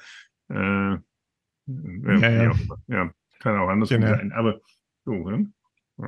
äh, 0.50 0.96
Ja, 1.68 2.30
ja. 2.30 2.44
immer. 2.52 2.56
ja, 2.88 3.12
kann 3.40 3.58
auch 3.58 3.68
andersrum 3.70 4.02
Genau. 4.02 4.16
sein, 4.16 4.32
aber 4.32 4.60
so, 5.06 5.12
ne? 5.14 5.52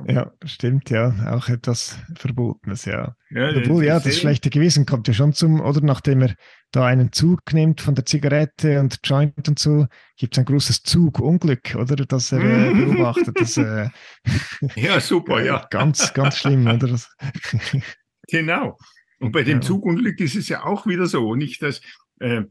Ja, 0.06 0.30
stimmt, 0.44 0.88
ja. 0.90 1.12
Auch 1.34 1.48
etwas 1.48 1.98
Verbotenes, 2.14 2.84
ja. 2.84 3.16
Ja, 3.30 3.50
Obwohl, 3.56 3.84
ja, 3.84 3.94
das 3.94 4.04
sehe- 4.04 4.12
schlechte 4.12 4.48
Gewissen 4.48 4.86
kommt 4.86 5.08
ja 5.08 5.14
schon 5.14 5.32
zum, 5.32 5.60
oder 5.60 5.80
nachdem 5.80 6.22
er 6.22 6.34
da 6.70 6.86
einen 6.86 7.10
Zug 7.10 7.40
nimmt 7.52 7.80
von 7.80 7.96
der 7.96 8.06
Zigarette 8.06 8.78
und 8.78 9.00
Joint 9.02 9.48
und 9.48 9.58
so, 9.58 9.88
gibt 10.16 10.34
es 10.34 10.38
ein 10.38 10.44
großes 10.44 10.84
Zugunglück, 10.84 11.74
oder? 11.74 11.96
Das 11.96 12.30
er 12.30 12.38
äh, 12.40 12.72
beobachtet. 12.84 13.40
Das, 13.40 13.56
äh, 13.56 13.88
Ja, 14.76 15.00
super, 15.00 15.42
ja. 15.42 15.66
Ganz, 15.70 16.14
ganz 16.14 16.36
schlimm, 16.38 16.68
oder? 16.68 16.96
Genau. 18.28 18.78
Und 19.18 19.32
bei 19.32 19.42
dem 19.42 19.58
Ja. 19.58 19.60
Zugunglück 19.62 20.20
ist 20.20 20.36
es 20.36 20.48
ja 20.48 20.64
auch 20.64 20.86
wieder 20.86 21.06
so, 21.06 21.34
nicht, 21.34 21.62
dass, 21.62 21.80
äh, 22.20 22.42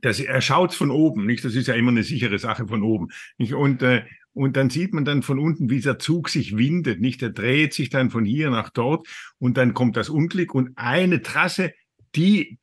dass 0.00 0.20
er 0.20 0.40
schaut 0.40 0.74
von 0.74 0.90
oben, 0.90 1.26
nicht? 1.26 1.44
Das 1.44 1.54
ist 1.54 1.66
ja 1.68 1.74
immer 1.74 1.90
eine 1.90 2.02
sichere 2.02 2.38
Sache 2.38 2.66
von 2.66 2.82
oben, 2.82 3.08
nicht? 3.38 3.54
Und, 3.54 3.82
äh, 3.82 4.04
und 4.32 4.56
dann 4.56 4.70
sieht 4.70 4.94
man 4.94 5.04
dann 5.04 5.22
von 5.22 5.38
unten, 5.38 5.68
wie 5.70 5.76
dieser 5.76 5.98
Zug 5.98 6.28
sich 6.28 6.56
windet, 6.56 7.00
nicht? 7.00 7.20
Der 7.22 7.30
dreht 7.30 7.74
sich 7.74 7.90
dann 7.90 8.10
von 8.10 8.24
hier 8.24 8.50
nach 8.50 8.70
dort 8.70 9.08
und 9.38 9.56
dann 9.56 9.74
kommt 9.74 9.96
das 9.96 10.08
Unglück 10.10 10.54
und 10.54 10.70
eine 10.76 11.22
Trasse, 11.22 11.72
die 12.14 12.58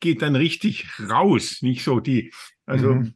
geht 0.00 0.22
dann 0.22 0.36
richtig 0.36 0.86
raus, 1.08 1.58
nicht 1.62 1.84
so 1.84 2.00
die, 2.00 2.32
also 2.66 2.94
Mhm. 2.94 3.14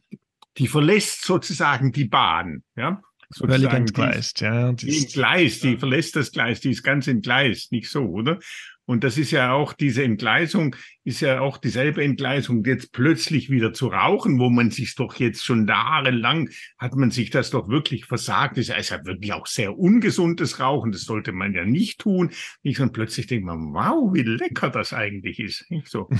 die 0.57 0.67
verlässt 0.67 1.25
sozusagen 1.25 1.91
die 1.91 2.05
Bahn, 2.05 2.63
ja? 2.75 3.01
völlig 3.35 3.67
die 3.69 3.75
entgleist, 3.75 4.41
ja. 4.41 4.73
die 4.73 4.89
ist- 4.89 5.05
Entgleis, 5.05 5.59
die 5.59 5.77
verlässt 5.77 6.15
das 6.15 6.31
Gleis, 6.31 6.61
die 6.61 6.69
ist 6.69 6.83
ganz 6.83 7.07
entgleist, 7.07 7.71
nicht 7.71 7.89
so, 7.89 8.03
oder? 8.05 8.39
Und 8.85 9.03
das 9.05 9.17
ist 9.17 9.31
ja 9.31 9.53
auch, 9.53 9.71
diese 9.71 10.03
Entgleisung 10.03 10.75
ist 11.05 11.21
ja 11.21 11.39
auch 11.39 11.57
dieselbe 11.57 12.03
Entgleisung, 12.03 12.65
jetzt 12.65 12.91
plötzlich 12.91 13.49
wieder 13.49 13.71
zu 13.71 13.87
rauchen, 13.87 14.39
wo 14.39 14.49
man 14.49 14.71
sich 14.71 14.95
doch 14.95 15.15
jetzt 15.15 15.43
schon 15.45 15.67
jahrelang, 15.67 16.49
hat 16.77 16.93
man 16.95 17.09
sich 17.09 17.29
das 17.29 17.49
doch 17.49 17.69
wirklich 17.69 18.05
versagt. 18.05 18.57
Das 18.57 18.69
ist 18.69 18.89
ja 18.89 19.05
wirklich 19.05 19.31
auch 19.31 19.47
sehr 19.47 19.77
ungesundes 19.77 20.59
Rauchen, 20.59 20.91
das 20.91 21.03
sollte 21.03 21.31
man 21.31 21.53
ja 21.53 21.65
nicht 21.65 21.99
tun. 21.99 22.31
Nicht? 22.61 22.81
Und 22.81 22.91
plötzlich 22.91 23.27
denkt 23.27 23.45
man, 23.45 23.73
wow, 23.73 24.13
wie 24.13 24.23
lecker 24.23 24.69
das 24.69 24.93
eigentlich 24.93 25.39
ist. 25.39 25.69
Nicht 25.69 25.87
so. 25.87 26.09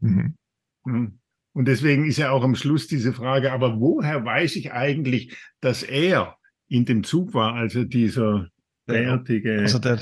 Mhm. 0.00 0.36
Mhm. 0.84 1.18
Und 1.54 1.66
deswegen 1.66 2.04
ist 2.04 2.18
ja 2.18 2.30
auch 2.30 2.44
am 2.44 2.56
Schluss 2.56 2.88
diese 2.88 3.14
Frage, 3.14 3.52
aber 3.52 3.80
woher 3.80 4.22
weiß 4.22 4.56
ich 4.56 4.72
eigentlich, 4.72 5.34
dass 5.60 5.82
er 5.82 6.36
in 6.68 6.84
dem 6.84 7.04
Zug 7.04 7.32
war, 7.32 7.54
also 7.54 7.84
dieser 7.84 8.48
bärtige, 8.84 9.60
Also 9.60 9.78
der, 9.78 9.98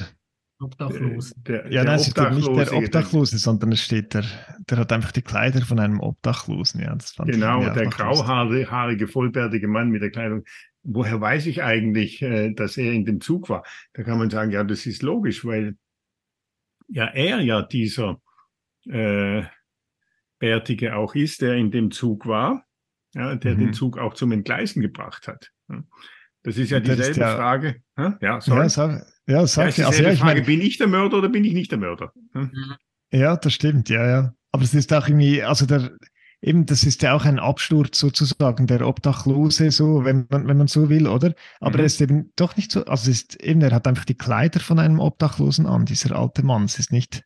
Obdachlos. 0.62 1.32
der, 1.36 1.70
ja, 1.72 1.84
nein, 1.84 1.96
es 1.96 2.10
steht 2.10 2.32
nicht 2.32 2.46
der 2.48 2.72
Obdachlose, 2.72 3.38
sondern 3.38 3.72
es 3.72 3.80
steht 3.82 4.14
der, 4.14 4.24
der 4.70 4.78
hat 4.78 4.92
einfach 4.92 5.12
die 5.12 5.22
Kleider 5.22 5.60
von 5.62 5.78
einem 5.78 6.00
Obdachlosen, 6.00 6.80
ja. 6.80 6.94
Das 6.94 7.12
fand 7.12 7.28
ich 7.30 7.34
Genau, 7.36 7.62
der 7.68 7.86
grauhaarige, 7.86 9.08
vollbärtige 9.08 9.68
Mann 9.68 9.90
mit 9.90 10.02
der 10.02 10.10
Kleidung. 10.10 10.44
Woher 10.84 11.20
weiß 11.20 11.46
ich 11.46 11.62
eigentlich, 11.62 12.22
äh, 12.22 12.52
dass 12.52 12.76
er 12.76 12.92
in 12.92 13.04
dem 13.04 13.20
Zug 13.20 13.48
war? 13.48 13.64
Da 13.92 14.02
kann 14.02 14.18
man 14.18 14.30
sagen, 14.30 14.50
ja, 14.50 14.64
das 14.64 14.86
ist 14.86 15.02
logisch, 15.02 15.44
weil 15.44 15.76
ja 16.88 17.06
er 17.06 17.40
ja 17.40 17.62
dieser 17.62 18.20
äh, 18.88 19.42
Bärtige 20.38 20.96
auch 20.96 21.14
ist, 21.14 21.40
der 21.40 21.54
in 21.54 21.70
dem 21.70 21.90
Zug 21.92 22.26
war, 22.26 22.64
ja, 23.14 23.36
der 23.36 23.54
Mhm. 23.54 23.58
den 23.58 23.72
Zug 23.74 23.96
auch 23.98 24.14
zum 24.14 24.32
Entgleisen 24.32 24.82
gebracht 24.82 25.28
hat. 25.28 25.50
Ja. 25.68 25.84
Das 26.42 26.56
ist 26.58 26.70
ja 26.70 26.80
der 26.80 26.94
ist 26.94 26.98
dieselbe 27.10 27.20
ja- 27.20 27.36
Frage. 27.36 27.76
Hä? 27.96 28.10
Ja, 28.20 28.40
sorry. 28.40 28.66
Ja, 28.68 29.02
sag, 29.26 29.32
ja, 29.34 29.40
Ja, 29.40 29.46
sag, 29.46 29.68
ist 29.68 29.76
dieselbe 29.78 29.86
also, 29.88 30.02
ja, 30.02 30.12
ich 30.12 30.18
Frage, 30.20 30.34
meine, 30.34 30.46
bin 30.46 30.60
ich 30.60 30.78
der 30.78 30.88
Mörder 30.88 31.18
oder 31.18 31.28
bin 31.28 31.44
ich 31.44 31.52
nicht 31.54 31.70
der 31.70 31.78
Mörder? 31.78 32.12
Hm? 32.32 32.50
Ja, 33.12 33.36
das 33.36 33.52
stimmt, 33.52 33.88
ja, 33.88 34.06
ja. 34.06 34.34
Aber 34.52 34.62
es 34.64 34.74
ist 34.74 34.92
auch 34.92 35.06
irgendwie, 35.08 35.42
also 35.42 35.66
der, 35.66 35.92
eben, 36.40 36.66
das 36.66 36.84
ist 36.84 37.02
ja 37.02 37.14
auch 37.14 37.24
ein 37.24 37.38
Absturz 37.38 37.98
sozusagen, 37.98 38.66
der 38.66 38.86
Obdachlose, 38.86 39.70
so, 39.70 40.04
wenn 40.04 40.26
man, 40.30 40.46
wenn 40.48 40.56
man 40.56 40.66
so 40.66 40.88
will, 40.88 41.06
oder? 41.06 41.34
Aber 41.60 41.74
Mhm. 41.74 41.80
er 41.80 41.84
ist 41.86 42.00
eben 42.00 42.32
doch 42.36 42.56
nicht 42.56 42.72
so, 42.72 42.84
also 42.84 43.10
es 43.10 43.18
ist 43.22 43.42
eben, 43.42 43.60
er 43.62 43.70
hat 43.72 43.86
einfach 43.86 44.04
die 44.04 44.16
Kleider 44.16 44.60
von 44.60 44.78
einem 44.78 44.98
Obdachlosen 44.98 45.66
an, 45.66 45.86
dieser 45.86 46.16
alte 46.16 46.42
Mann. 46.42 46.64
Es 46.64 46.78
ist 46.78 46.90
nicht, 46.92 47.22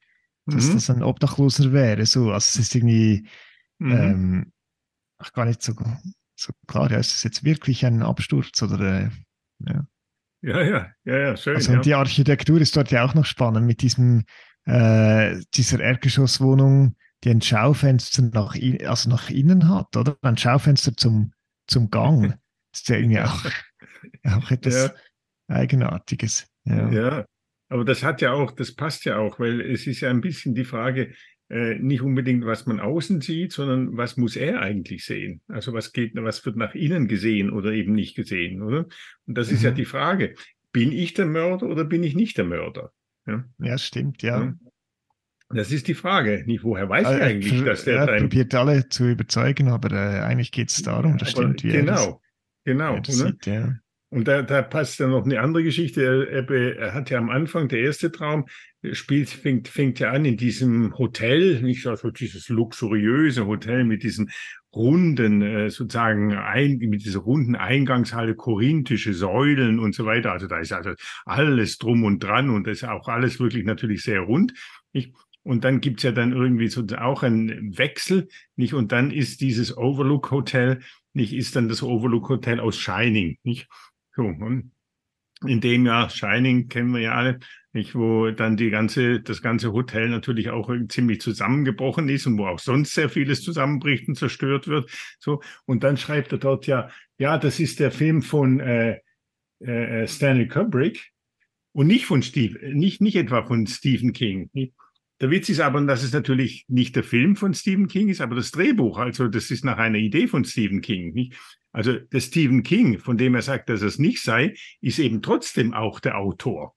dass 0.46 0.68
Mhm. 0.68 0.74
das 0.74 0.90
ein 0.90 1.02
Obdachloser 1.02 1.72
wäre, 1.72 2.04
so. 2.06 2.30
Also 2.30 2.46
es 2.48 2.56
ist 2.56 2.74
irgendwie, 2.74 3.26
Mhm. 3.78 3.92
ähm, 3.92 4.52
ach, 5.18 5.32
gar 5.32 5.44
nicht 5.46 5.62
so, 5.62 5.72
so 6.34 6.52
klar, 6.66 6.90
ja, 6.90 6.98
ist 6.98 7.14
es 7.14 7.22
jetzt 7.22 7.44
wirklich 7.44 7.84
ein 7.86 8.02
Absturz 8.02 8.60
oder, 8.62 8.80
äh, 9.04 9.10
ja. 9.60 9.86
Ja, 10.46 10.62
ja, 10.62 10.92
ja, 11.04 11.18
ja, 11.18 11.36
schön. 11.36 11.56
Also 11.56 11.72
ja. 11.72 11.78
und 11.78 11.86
die 11.86 11.94
Architektur 11.94 12.60
ist 12.60 12.76
dort 12.76 12.92
ja 12.92 13.04
auch 13.04 13.14
noch 13.14 13.24
spannend 13.24 13.66
mit 13.66 13.82
diesem, 13.82 14.24
äh, 14.64 15.36
dieser 15.54 15.80
Erdgeschosswohnung, 15.80 16.94
die 17.24 17.30
ein 17.30 17.42
Schaufenster 17.42 18.22
nach, 18.22 18.54
i- 18.54 18.86
also 18.86 19.10
nach 19.10 19.28
innen 19.28 19.68
hat, 19.68 19.96
oder? 19.96 20.16
Ein 20.22 20.36
Schaufenster 20.36 20.96
zum, 20.96 21.32
zum 21.66 21.90
Gang. 21.90 22.38
Das 22.70 22.82
ist 22.82 22.88
ja 22.90 22.96
irgendwie 22.96 23.20
auch, 23.20 23.44
auch 24.24 24.50
etwas 24.52 24.92
Eigenartiges. 25.48 26.46
Ja. 26.64 26.90
Ja, 26.90 27.24
aber 27.68 27.84
das 27.84 28.04
hat 28.04 28.20
ja 28.20 28.32
auch, 28.32 28.52
das 28.52 28.74
passt 28.74 29.04
ja 29.04 29.16
auch, 29.18 29.40
weil 29.40 29.60
es 29.60 29.86
ist 29.88 30.00
ja 30.00 30.10
ein 30.10 30.20
bisschen 30.20 30.54
die 30.54 30.64
Frage, 30.64 31.12
äh, 31.48 31.76
nicht 31.78 32.02
unbedingt, 32.02 32.44
was 32.44 32.66
man 32.66 32.80
außen 32.80 33.20
sieht, 33.20 33.52
sondern 33.52 33.96
was 33.96 34.16
muss 34.16 34.36
er 34.36 34.60
eigentlich 34.60 35.04
sehen? 35.04 35.40
Also 35.48 35.72
was 35.72 35.92
geht, 35.92 36.12
was 36.14 36.44
wird 36.44 36.56
nach 36.56 36.74
innen 36.74 37.06
gesehen 37.08 37.50
oder 37.50 37.72
eben 37.72 37.92
nicht 37.92 38.16
gesehen, 38.16 38.62
oder? 38.62 38.86
Und 39.26 39.38
das 39.38 39.52
ist 39.52 39.62
ja 39.62 39.70
Mhm. 39.70 39.76
die 39.76 39.84
Frage. 39.84 40.34
Bin 40.72 40.92
ich 40.92 41.14
der 41.14 41.26
Mörder 41.26 41.66
oder 41.68 41.84
bin 41.84 42.02
ich 42.02 42.14
nicht 42.14 42.36
der 42.38 42.44
Mörder? 42.44 42.92
ja, 43.58 43.78
stimmt, 43.78 44.22
ja. 44.22 44.44
Ja. 44.44 44.54
Das 45.48 45.70
ist 45.70 45.86
die 45.86 45.94
Frage. 45.94 46.42
Nicht, 46.46 46.64
woher 46.64 46.88
weiß 46.88 47.02
ich 47.02 47.06
Also, 47.06 47.20
er 47.20 47.26
eigentlich, 47.26 47.64
dass 47.64 47.84
der 47.84 47.98
er 47.98 48.18
probiert 48.20 48.54
alle 48.54 48.88
zu 48.88 49.08
überzeugen, 49.08 49.68
aber 49.68 49.92
äh, 49.92 50.20
eigentlich 50.20 50.50
geht 50.52 50.70
es 50.70 50.82
darum, 50.82 51.18
das 51.18 51.30
stimmt, 51.30 51.62
wie 51.62 51.68
genau, 51.68 52.20
genau. 52.64 52.98
oder? 52.98 53.12
sieht, 53.12 53.46
ja. 53.46 53.74
Und 54.08 54.28
da, 54.28 54.42
da 54.42 54.62
passt 54.62 55.00
dann 55.00 55.10
noch 55.10 55.24
eine 55.24 55.40
andere 55.40 55.64
Geschichte. 55.64 56.02
Er, 56.02 56.48
er, 56.48 56.78
er 56.78 56.94
hat 56.94 57.10
ja 57.10 57.18
am 57.18 57.28
Anfang, 57.28 57.68
der 57.68 57.80
erste 57.80 58.12
Traum, 58.12 58.46
spielt, 58.92 59.28
fängt, 59.28 59.68
fängt 59.68 59.98
ja 59.98 60.12
an 60.12 60.24
in 60.24 60.36
diesem 60.36 60.96
Hotel, 60.96 61.60
nicht 61.62 61.86
also 61.86 62.10
dieses 62.10 62.48
luxuriöse 62.48 63.46
Hotel 63.46 63.84
mit 63.84 64.04
diesen 64.04 64.30
runden, 64.74 65.42
äh, 65.42 65.70
sozusagen, 65.70 66.34
ein, 66.34 66.76
mit 66.78 67.04
dieser 67.04 67.20
runden 67.20 67.56
Eingangshalle, 67.56 68.36
korinthische 68.36 69.14
Säulen 69.14 69.78
und 69.78 69.94
so 69.94 70.04
weiter. 70.04 70.32
Also 70.32 70.46
da 70.46 70.58
ist 70.58 70.72
also 70.72 70.92
alles 71.24 71.78
drum 71.78 72.04
und 72.04 72.22
dran 72.22 72.50
und 72.50 72.66
das 72.66 72.78
ist 72.78 72.88
auch 72.88 73.08
alles 73.08 73.40
wirklich 73.40 73.64
natürlich 73.64 74.02
sehr 74.02 74.20
rund. 74.20 74.52
Nicht? 74.92 75.14
Und 75.42 75.64
dann 75.64 75.80
gibt's 75.80 76.02
ja 76.02 76.12
dann 76.12 76.32
irgendwie 76.32 76.68
so 76.68 76.84
auch 76.98 77.22
einen 77.22 77.78
Wechsel, 77.78 78.28
nicht? 78.56 78.74
Und 78.74 78.90
dann 78.90 79.12
ist 79.12 79.40
dieses 79.40 79.76
Overlook 79.76 80.32
Hotel, 80.32 80.80
nicht, 81.12 81.32
ist 81.32 81.54
dann 81.54 81.68
das 81.68 81.84
Overlook 81.84 82.28
Hotel 82.28 82.60
aus 82.60 82.76
Shining, 82.76 83.38
nicht? 83.44 83.68
So, 84.16 84.22
und, 84.22 84.72
in 85.44 85.60
dem 85.60 85.84
Jahr 85.84 86.08
Shining 86.08 86.68
kennen 86.68 86.94
wir 86.94 87.00
ja 87.00 87.12
alle, 87.12 87.38
nicht, 87.72 87.94
wo 87.94 88.30
dann 88.30 88.56
die 88.56 88.70
ganze, 88.70 89.20
das 89.20 89.42
ganze 89.42 89.72
Hotel 89.72 90.08
natürlich 90.08 90.48
auch 90.48 90.70
ziemlich 90.88 91.20
zusammengebrochen 91.20 92.08
ist 92.08 92.26
und 92.26 92.38
wo 92.38 92.46
auch 92.46 92.58
sonst 92.58 92.94
sehr 92.94 93.10
vieles 93.10 93.42
zusammenbricht 93.42 94.08
und 94.08 94.14
zerstört 94.14 94.66
wird. 94.66 94.90
So. 95.18 95.42
Und 95.66 95.84
dann 95.84 95.98
schreibt 95.98 96.32
er 96.32 96.38
dort 96.38 96.66
ja, 96.66 96.88
ja, 97.18 97.36
das 97.36 97.60
ist 97.60 97.80
der 97.80 97.90
Film 97.90 98.22
von 98.22 98.60
äh, 98.60 99.00
äh, 99.60 100.06
Stanley 100.08 100.48
Kubrick 100.48 101.12
und 101.72 101.86
nicht 101.86 102.06
von 102.06 102.22
Steve, 102.22 102.74
nicht, 102.74 103.02
nicht 103.02 103.16
etwa 103.16 103.44
von 103.44 103.66
Stephen 103.66 104.14
King. 104.14 104.50
Der 105.20 105.30
Witz 105.30 105.50
ist 105.50 105.60
aber, 105.60 105.80
dass 105.82 106.02
es 106.02 106.12
natürlich 106.12 106.64
nicht 106.68 106.96
der 106.96 107.04
Film 107.04 107.36
von 107.36 107.52
Stephen 107.52 107.88
King 107.88 108.08
ist, 108.08 108.22
aber 108.22 108.36
das 108.36 108.50
Drehbuch. 108.50 108.98
Also 108.98 109.28
das 109.28 109.50
ist 109.50 109.64
nach 109.64 109.78
einer 109.78 109.98
Idee 109.98 110.28
von 110.28 110.44
Stephen 110.44 110.80
King. 110.80 111.12
Nicht? 111.12 111.34
Also 111.76 111.92
der 111.92 112.20
Stephen 112.20 112.62
King, 112.62 112.98
von 112.98 113.18
dem 113.18 113.34
er 113.34 113.42
sagt, 113.42 113.68
dass 113.68 113.82
es 113.82 113.98
nicht 113.98 114.22
sei, 114.22 114.54
ist 114.80 114.98
eben 114.98 115.20
trotzdem 115.20 115.74
auch 115.74 116.00
der 116.00 116.16
Autor. 116.16 116.74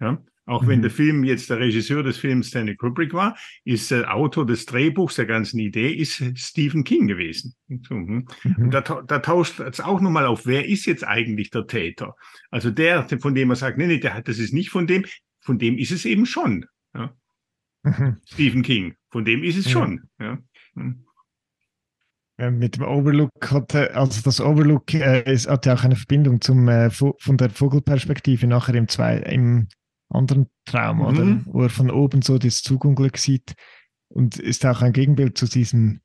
Ja? 0.00 0.24
Auch 0.46 0.62
mhm. 0.62 0.68
wenn 0.68 0.80
der 0.80 0.90
Film 0.90 1.22
jetzt 1.22 1.50
der 1.50 1.60
Regisseur 1.60 2.02
des 2.02 2.16
Films 2.16 2.48
Stanley 2.48 2.74
Kubrick 2.74 3.12
war, 3.12 3.36
ist 3.66 3.90
der 3.90 4.14
Autor 4.14 4.46
des 4.46 4.64
Drehbuchs 4.64 5.16
der 5.16 5.26
ganzen 5.26 5.58
Idee 5.58 5.90
ist 5.90 6.24
Stephen 6.38 6.82
King 6.82 7.06
gewesen. 7.06 7.56
Mhm. 7.66 8.26
Und 8.56 8.70
da, 8.70 8.80
da 8.80 9.18
tauscht 9.18 9.60
es 9.60 9.80
auch 9.80 10.00
nochmal 10.00 10.24
auf, 10.24 10.46
wer 10.46 10.66
ist 10.66 10.86
jetzt 10.86 11.06
eigentlich 11.06 11.50
der 11.50 11.66
Täter? 11.66 12.16
Also 12.50 12.70
der, 12.70 13.06
von 13.20 13.34
dem 13.34 13.50
er 13.50 13.56
sagt, 13.56 13.76
nee, 13.76 13.86
nee, 13.86 13.98
der, 13.98 14.22
das 14.22 14.38
ist 14.38 14.54
nicht 14.54 14.70
von 14.70 14.86
dem, 14.86 15.04
von 15.40 15.58
dem 15.58 15.76
ist 15.76 15.90
es 15.90 16.06
eben 16.06 16.24
schon. 16.24 16.64
Ja? 16.94 17.14
Mhm. 17.82 18.16
Stephen 18.24 18.62
King, 18.62 18.94
von 19.10 19.26
dem 19.26 19.44
ist 19.44 19.58
es 19.58 19.70
schon. 19.70 20.08
Ja? 20.18 20.38
Mhm. 20.72 21.04
Ja, 21.04 21.07
mit 22.38 22.76
dem 22.76 22.84
Overlook 22.84 23.50
hatte, 23.50 23.94
also 23.96 24.22
das 24.22 24.40
Overlook 24.40 24.94
äh, 24.94 25.30
ist, 25.30 25.48
hat 25.48 25.66
ja 25.66 25.74
auch 25.74 25.82
eine 25.82 25.96
Verbindung 25.96 26.40
zum, 26.40 26.68
äh, 26.68 26.90
von 26.90 27.36
der 27.36 27.50
Vogelperspektive 27.50 28.46
nachher 28.46 28.76
im, 28.76 28.86
zwei, 28.86 29.16
im 29.18 29.68
anderen 30.08 30.46
Traum, 30.64 30.98
mhm. 30.98 31.04
oder? 31.04 31.40
Wo 31.46 31.62
er 31.62 31.70
von 31.70 31.90
oben 31.90 32.22
so 32.22 32.38
das 32.38 32.62
Zugunglück 32.62 33.18
sieht 33.18 33.54
und 34.08 34.38
ist 34.38 34.64
auch 34.64 34.82
ein 34.82 34.92
Gegenbild 34.92 35.36
zu 35.36 35.46
diesem 35.46 36.00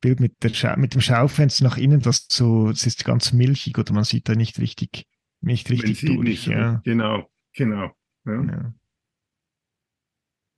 Bild 0.00 0.20
mit, 0.20 0.42
der 0.42 0.76
mit 0.76 0.94
dem 0.94 1.00
Schaufenster 1.00 1.64
nach 1.64 1.76
innen, 1.76 2.00
das 2.00 2.26
so, 2.30 2.70
es 2.70 2.86
ist 2.86 3.04
ganz 3.04 3.32
milchig 3.32 3.78
oder 3.78 3.92
man 3.92 4.04
sieht 4.04 4.28
da 4.28 4.34
nicht 4.34 4.58
richtig, 4.58 5.06
nicht 5.40 5.68
richtig 5.70 6.00
durch. 6.00 6.20
Nicht, 6.20 6.46
ja. 6.46 6.80
Genau, 6.84 7.28
genau. 7.54 7.90
Ja. 8.24 8.42
ja. 8.44 8.74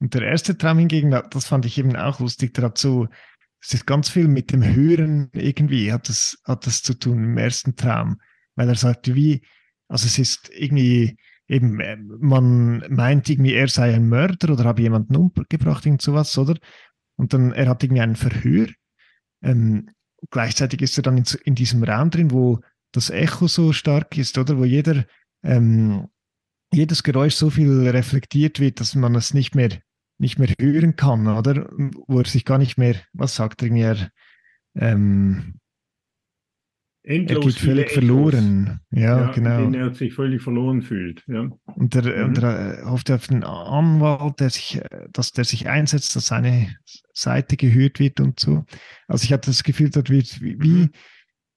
Und 0.01 0.13
der 0.13 0.23
erste 0.23 0.59
Traum 0.59 0.79
hingegen, 0.79 1.19
das 1.31 1.47
fand 1.47 1.65
ich 1.65 1.79
eben 1.79 1.97
auch 1.97 2.21
lustig, 2.21 2.53
der 2.55 2.65
hat 2.65 2.79
so, 2.79 3.09
es 3.67 3.73
ist 3.73 3.87
ganz 3.87 4.11
viel 4.11 4.29
mit 4.29 4.53
dem 4.53 4.63
Hören 4.63 5.31
irgendwie, 5.33 5.91
hat 5.91 6.11
das, 6.11 6.39
hat 6.45 6.67
das 6.67 6.83
zu 6.83 6.93
tun 6.95 7.25
im 7.25 7.39
ersten 7.39 7.77
Traum, 7.77 8.21
weil 8.57 8.69
er 8.69 8.75
sagt, 8.75 9.15
wie, 9.15 9.43
also 9.89 10.07
es 10.07 10.19
ist 10.19 10.51
irgendwie, 10.55 11.17
eben, 11.49 11.79
man 12.21 12.85
meint 12.91 13.31
irgendwie, 13.31 13.55
er 13.55 13.69
sei 13.69 13.95
ein 13.95 14.09
Mörder 14.09 14.53
oder 14.53 14.65
habe 14.65 14.83
jemanden 14.83 15.17
umgebracht, 15.17 15.87
irgend 15.87 16.03
sowas, 16.03 16.37
oder? 16.37 16.59
Und 17.17 17.33
dann, 17.33 17.53
er 17.53 17.69
hat 17.69 17.83
irgendwie 17.83 18.03
ein 18.03 18.17
Verhör. 18.17 18.69
Ähm, 19.43 19.89
gleichzeitig 20.31 20.83
ist 20.83 20.99
er 20.99 21.03
dann 21.03 21.17
in, 21.17 21.25
in, 21.45 21.55
diesem 21.55 21.83
Raum 21.85 22.11
drin, 22.11 22.33
wo 22.33 22.61
das 22.93 23.09
Echo 23.09 23.47
so 23.47 23.73
stark 23.73 24.19
ist, 24.19 24.37
oder? 24.37 24.59
Wo 24.59 24.65
jeder, 24.65 25.07
ähm, 25.43 26.09
jedes 26.71 27.03
Geräusch 27.03 27.35
so 27.35 27.49
viel 27.49 27.89
reflektiert 27.89 28.61
wird, 28.61 28.81
dass 28.81 28.95
man 28.95 29.15
es 29.15 29.33
nicht 29.33 29.55
mehr 29.55 29.71
nicht 30.25 30.39
mehr 30.39 30.53
hören 30.59 30.97
kann, 30.97 31.29
oder? 31.29 31.69
Wo 32.07 32.19
er 32.19 32.27
sich 32.27 32.45
gar 32.45 32.59
nicht 32.59 32.79
mehr, 32.79 32.97
was 33.13 33.37
sagt 33.37 33.63
er 33.63 33.71
mir, 33.71 34.11
ähm, 34.75 35.61
Endlos 37.07 37.45
er 37.45 37.51
geht 37.51 37.61
völlig 37.61 37.91
verloren. 37.91 38.81
Ja, 38.91 39.27
ja, 39.27 39.33
genau. 39.33 39.63
In 39.63 39.75
er 39.75 39.93
sich 39.95 40.15
völlig 40.15 40.41
verloren 40.41 40.81
fühlt. 40.81 41.23
Ja. 41.27 41.51
Und 41.77 41.95
er, 41.95 42.03
mhm. 42.03 42.29
und 42.29 42.43
er 42.43 42.79
äh, 42.79 42.85
hofft 42.85 43.11
auf 43.11 43.27
den 43.27 43.45
Anwalt, 43.45 44.41
der 44.41 44.49
sich, 44.49 44.77
äh, 44.77 45.07
dass 45.13 45.33
der 45.33 45.45
sich 45.45 45.69
einsetzt, 45.69 46.17
dass 46.17 46.27
seine 46.27 46.75
Seite 47.13 47.59
gehört 47.59 48.01
wird 48.01 48.21
und 48.21 48.41
so. 48.41 48.65
Also 49.07 49.25
ich 49.25 49.35
hatte 49.35 49.51
das 49.51 49.65
Gefühl, 49.65 49.91
dort 49.91 50.09
wird 50.09 50.41
wie, 50.41 50.59
wie 50.61 50.69
mhm. 50.69 50.91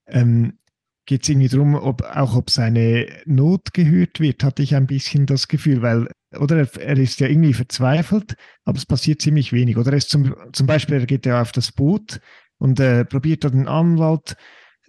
ähm, 0.08 0.60
geht 1.06 1.24
es 1.24 1.30
irgendwie 1.30 1.48
darum, 1.48 1.76
ob 1.76 2.02
auch 2.02 2.36
ob 2.36 2.50
seine 2.50 3.08
Not 3.26 3.74
gehört 3.74 4.20
wird, 4.20 4.44
hatte 4.44 4.64
ich 4.64 4.76
ein 4.76 4.86
bisschen 4.86 5.28
das 5.28 5.48
Gefühl, 5.48 5.82
weil 5.82 6.10
oder 6.38 6.58
er, 6.58 6.82
er, 6.82 6.98
ist 6.98 7.20
ja 7.20 7.28
irgendwie 7.28 7.54
verzweifelt, 7.54 8.36
aber 8.66 8.78
es 8.78 8.86
passiert 8.86 9.22
ziemlich 9.22 9.54
wenig. 9.54 9.78
Oder 9.78 9.92
er 9.92 9.98
ist 9.98 10.10
zum, 10.10 10.36
zum 10.52 10.68
Beispiel, 10.68 10.96
er 11.00 11.06
geht 11.06 11.26
ja 11.26 11.42
auf 11.42 11.52
das 11.52 11.72
Boot 11.72 12.20
und 12.58 12.80
äh, 12.80 13.06
probiert 13.06 13.44
da 13.44 13.50
den 13.50 13.68
Anwalt 13.68 14.36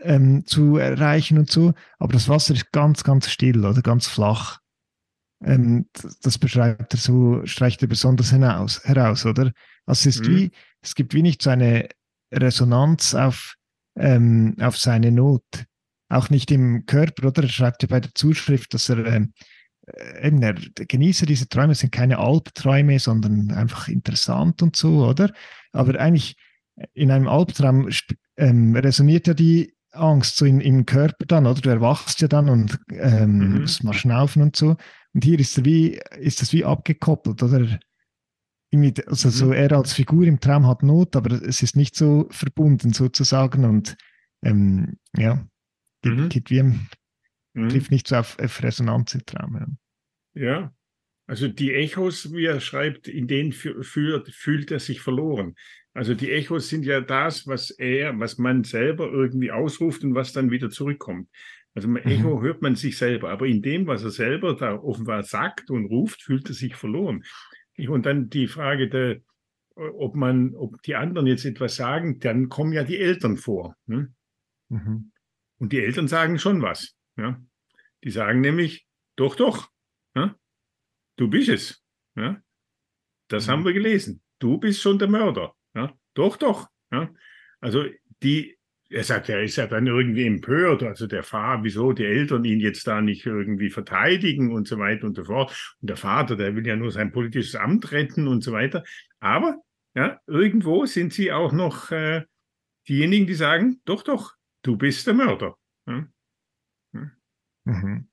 ähm, 0.00 0.44
zu 0.46 0.76
erreichen 0.76 1.38
und 1.38 1.50
so, 1.50 1.74
aber 1.98 2.12
das 2.12 2.28
Wasser 2.28 2.54
ist 2.54 2.72
ganz, 2.72 3.04
ganz 3.04 3.30
still 3.30 3.64
oder 3.64 3.82
ganz 3.82 4.06
flach. 4.06 4.60
Ähm, 5.42 5.86
das 6.22 6.38
beschreibt 6.38 6.94
er 6.94 6.98
so, 6.98 7.44
streicht 7.44 7.82
er 7.82 7.88
besonders 7.88 8.30
hinaus, 8.30 8.84
heraus, 8.84 9.24
oder? 9.24 9.52
Also 9.86 10.08
es 10.08 10.16
ist 10.16 10.24
mhm. 10.24 10.36
wie, 10.36 10.50
es 10.82 10.94
gibt 10.94 11.14
wie 11.14 11.22
nicht 11.22 11.42
so 11.42 11.50
eine 11.50 11.88
Resonanz 12.32 13.14
auf, 13.14 13.54
ähm, 13.96 14.56
auf 14.60 14.76
seine 14.76 15.12
Not. 15.12 15.64
Auch 16.10 16.30
nicht 16.30 16.50
im 16.50 16.86
Körper, 16.86 17.28
oder? 17.28 17.42
Er 17.42 17.48
schreibt 17.48 17.82
ja 17.82 17.88
bei 17.88 18.00
der 18.00 18.14
Zuschrift, 18.14 18.72
dass 18.74 18.88
er 18.88 19.04
ähm, 19.06 19.32
äh, 19.34 19.44
eben, 20.22 20.42
er 20.42 20.54
genieße 20.54 21.26
diese 21.26 21.48
Träume, 21.48 21.74
sind 21.74 21.92
keine 21.92 22.18
Albträume, 22.18 22.98
sondern 22.98 23.50
einfach 23.50 23.88
interessant 23.88 24.62
und 24.62 24.76
so, 24.76 25.06
oder? 25.06 25.32
Aber 25.72 25.98
eigentlich 25.98 26.36
in 26.94 27.10
einem 27.10 27.28
Albtraum 27.28 27.88
ähm, 28.36 28.76
resoniert 28.76 29.26
ja 29.26 29.34
die 29.34 29.74
Angst 29.92 30.36
so 30.36 30.44
in, 30.44 30.60
im 30.60 30.86
Körper 30.86 31.24
dann, 31.26 31.46
oder? 31.46 31.60
Du 31.60 31.70
erwachst 31.70 32.20
ja 32.20 32.28
dann 32.28 32.48
und 32.48 32.78
ähm, 32.90 33.38
mhm. 33.38 33.60
musst 33.60 33.84
mal 33.84 33.94
schnaufen 33.94 34.42
und 34.42 34.56
so. 34.56 34.76
Und 35.14 35.24
hier 35.24 35.38
ist, 35.38 35.64
wie, 35.64 36.00
ist 36.18 36.42
das 36.42 36.52
wie 36.52 36.64
abgekoppelt, 36.64 37.42
oder? 37.42 37.78
Also 39.06 39.28
mhm. 39.28 39.32
so 39.32 39.52
er 39.52 39.72
als 39.72 39.94
Figur 39.94 40.26
im 40.26 40.40
Traum 40.40 40.66
hat 40.66 40.82
Not, 40.82 41.16
aber 41.16 41.42
es 41.42 41.62
ist 41.62 41.74
nicht 41.74 41.96
so 41.96 42.26
verbunden 42.30 42.92
sozusagen 42.92 43.64
und 43.64 43.96
ähm, 44.42 44.98
ja, 45.16 45.42
mhm. 46.04 46.28
geht 46.28 46.50
wie 46.50 46.58
im 46.58 46.88
mhm. 47.64 47.68
trifft 47.70 47.90
nicht 47.90 48.08
so 48.08 48.16
auf, 48.16 48.38
auf 48.38 48.62
Resonanz 48.62 49.14
im 49.14 49.26
Traum. 49.26 49.78
Ja. 50.34 50.42
ja. 50.42 50.74
Also 51.26 51.46
die 51.46 51.74
Echos, 51.74 52.32
wie 52.32 52.46
er 52.46 52.60
schreibt, 52.60 53.06
in 53.06 53.26
denen 53.26 53.52
fühlt, 53.52 53.84
fühlt 53.84 54.70
er 54.70 54.80
sich 54.80 55.00
verloren. 55.00 55.56
Also 55.92 56.14
die 56.14 56.30
Echos 56.30 56.68
sind 56.68 56.86
ja 56.86 57.00
das, 57.00 57.46
was 57.46 57.70
er, 57.70 58.18
was 58.18 58.38
man 58.38 58.64
selber 58.64 59.10
irgendwie 59.10 59.50
ausruft 59.50 60.04
und 60.04 60.14
was 60.14 60.32
dann 60.32 60.50
wieder 60.50 60.70
zurückkommt. 60.70 61.28
Also 61.74 61.88
mhm. 61.88 61.96
Echo 61.98 62.42
hört 62.42 62.62
man 62.62 62.74
sich 62.74 62.98
selber, 62.98 63.30
aber 63.30 63.46
in 63.46 63.62
dem, 63.62 63.86
was 63.86 64.02
er 64.02 64.10
selber 64.10 64.56
da 64.56 64.74
offenbar 64.74 65.22
sagt 65.22 65.70
und 65.70 65.86
ruft, 65.86 66.22
fühlt 66.22 66.48
er 66.48 66.54
sich 66.54 66.74
verloren. 66.74 67.24
Und 67.76 68.06
dann 68.06 68.28
die 68.30 68.48
Frage 68.48 68.88
der, 68.88 69.20
ob 69.76 70.16
man, 70.16 70.54
ob 70.56 70.82
die 70.82 70.96
anderen 70.96 71.26
jetzt 71.26 71.44
etwas 71.44 71.76
sagen, 71.76 72.18
dann 72.18 72.48
kommen 72.48 72.72
ja 72.72 72.82
die 72.82 72.98
Eltern 72.98 73.36
vor. 73.36 73.76
Ne? 73.86 74.12
Mhm. 74.70 75.12
Und 75.58 75.72
die 75.72 75.80
Eltern 75.80 76.08
sagen 76.08 76.38
schon 76.38 76.62
was. 76.62 76.96
Ja? 77.16 77.40
Die 78.04 78.10
sagen 78.10 78.40
nämlich, 78.40 78.86
doch, 79.16 79.34
doch, 79.34 79.70
ja? 80.14 80.36
du 81.16 81.28
bist 81.28 81.48
es. 81.48 81.84
Ja? 82.16 82.40
Das 83.28 83.46
mhm. 83.46 83.50
haben 83.50 83.64
wir 83.64 83.72
gelesen. 83.72 84.22
Du 84.38 84.58
bist 84.58 84.80
schon 84.80 84.98
der 84.98 85.08
Mörder. 85.08 85.54
Ja? 85.74 85.92
Doch, 86.14 86.36
doch. 86.36 86.68
Also 87.60 87.84
die, 88.22 88.56
er 88.88 89.04
sagt, 89.04 89.28
er 89.28 89.42
ist 89.42 89.56
ja 89.56 89.66
dann 89.66 89.86
irgendwie 89.86 90.26
empört, 90.26 90.82
also 90.82 91.06
der 91.06 91.22
Vater, 91.22 91.64
wieso 91.64 91.92
die 91.92 92.04
Eltern 92.04 92.44
ihn 92.44 92.60
jetzt 92.60 92.86
da 92.86 93.00
nicht 93.00 93.26
irgendwie 93.26 93.70
verteidigen 93.70 94.52
und 94.52 94.66
so 94.66 94.78
weiter 94.78 95.06
und 95.06 95.16
so 95.16 95.24
fort. 95.24 95.76
Und 95.80 95.90
der 95.90 95.96
Vater, 95.96 96.36
der 96.36 96.54
will 96.56 96.66
ja 96.66 96.76
nur 96.76 96.90
sein 96.90 97.12
politisches 97.12 97.56
Amt 97.56 97.90
retten 97.92 98.28
und 98.28 98.42
so 98.42 98.52
weiter. 98.52 98.84
Aber 99.20 99.56
ja, 99.94 100.20
irgendwo 100.26 100.86
sind 100.86 101.12
sie 101.12 101.32
auch 101.32 101.52
noch 101.52 101.90
äh, 101.90 102.24
diejenigen, 102.88 103.26
die 103.26 103.34
sagen, 103.34 103.80
doch, 103.84 104.02
doch, 104.02 104.34
du 104.62 104.76
bist 104.76 105.06
der 105.06 105.14
Mörder. 105.14 105.56
Ja? 105.86 106.06
Mhm. 107.68 108.08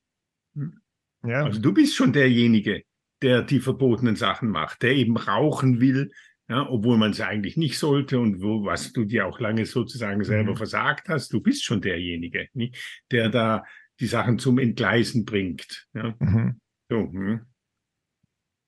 Hm. 0.55 0.81
Ja. 1.25 1.43
Also 1.43 1.59
du 1.59 1.73
bist 1.73 1.95
schon 1.95 2.13
derjenige, 2.13 2.83
der 3.21 3.41
die 3.41 3.59
verbotenen 3.59 4.15
Sachen 4.15 4.49
macht, 4.49 4.83
der 4.83 4.95
eben 4.95 5.17
rauchen 5.17 5.79
will, 5.79 6.11
ja, 6.47 6.69
obwohl 6.69 6.97
man 6.97 7.11
es 7.11 7.21
eigentlich 7.21 7.57
nicht 7.57 7.79
sollte 7.79 8.19
und 8.19 8.41
wo, 8.41 8.65
was 8.65 8.93
du 8.93 9.05
dir 9.05 9.25
auch 9.25 9.39
lange 9.39 9.65
sozusagen 9.65 10.23
selber 10.23 10.51
mhm. 10.51 10.57
versagt 10.57 11.09
hast. 11.09 11.33
Du 11.33 11.41
bist 11.41 11.63
schon 11.63 11.81
derjenige, 11.81 12.47
nicht? 12.53 13.03
der 13.11 13.29
da 13.29 13.63
die 13.99 14.07
Sachen 14.07 14.37
zum 14.37 14.59
Entgleisen 14.59 15.25
bringt. 15.25 15.87
Ja. 15.93 16.15
Mhm. 16.19 16.59
So, 16.89 17.11
hm. 17.11 17.41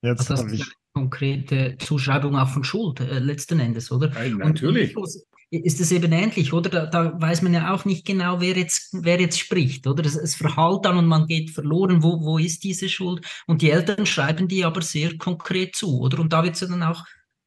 Jetzt 0.02 0.32
also 0.32 0.44
das 0.44 0.54
ist 0.54 0.62
eine 0.62 0.72
konkrete 0.94 1.78
Zuschreibung 1.78 2.36
auch 2.36 2.50
von 2.50 2.64
Schuld 2.64 3.00
äh, 3.02 3.20
letzten 3.20 3.60
Endes, 3.60 3.92
oder? 3.92 4.12
Ja, 4.26 4.36
natürlich. 4.36 4.96
Und 4.96 5.10
ist 5.50 5.80
es 5.80 5.92
eben 5.92 6.12
ähnlich, 6.12 6.52
oder? 6.54 6.70
Da, 6.70 6.86
da, 6.88 7.20
weiß 7.22 7.42
man 7.42 7.54
ja 7.54 7.74
auch 7.74 7.86
nicht 7.86 8.06
genau, 8.06 8.42
wer 8.42 8.58
jetzt, 8.58 8.90
wer 8.94 9.20
jetzt 9.20 9.40
spricht, 9.40 9.88
oder? 9.88 10.06
Es, 10.06 10.16
es 10.16 10.36
verhallt 10.36 10.86
dann 10.86 10.98
und 10.98 11.06
man 11.08 11.28
geht 11.28 11.52
verloren, 11.52 12.04
wo, 12.04 12.22
wo 12.22 12.38
ist 12.38 12.64
diese 12.64 12.90
Schuld? 12.90 13.26
Und 13.48 13.62
die 13.62 13.72
Eltern 13.72 14.06
schreiben 14.06 14.48
die 14.48 14.66
aber 14.66 14.82
sehr 14.82 15.18
konkret 15.18 15.76
zu, 15.76 16.00
oder? 16.02 16.20
Und 16.20 16.34
da 16.34 16.44
wird 16.44 16.56
es 16.56 16.62
ja 16.62 16.68
dann 16.68 16.84
auch 16.84 17.06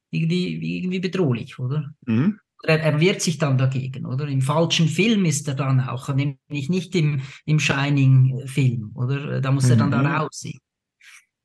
irgendwie, 0.09 0.77
irgendwie 0.77 0.99
bedrohlich, 0.99 1.59
oder? 1.59 1.93
Mhm. 2.05 2.39
er, 2.63 2.79
er 2.81 2.99
wehrt 2.99 3.21
sich 3.21 3.37
dann 3.37 3.57
dagegen, 3.57 4.05
oder? 4.05 4.27
Im 4.27 4.41
falschen 4.41 4.87
Film 4.87 5.25
ist 5.25 5.47
er 5.47 5.55
dann 5.55 5.79
auch, 5.79 6.09
nämlich 6.13 6.69
nicht 6.69 6.95
im, 6.95 7.21
im 7.45 7.59
Shining-Film, 7.59 8.91
oder? 8.95 9.41
Da 9.41 9.51
muss 9.51 9.69
er 9.69 9.75
dann 9.77 9.89
Mhm. 9.89 9.91
da 9.91 10.17
raus. 10.17 10.45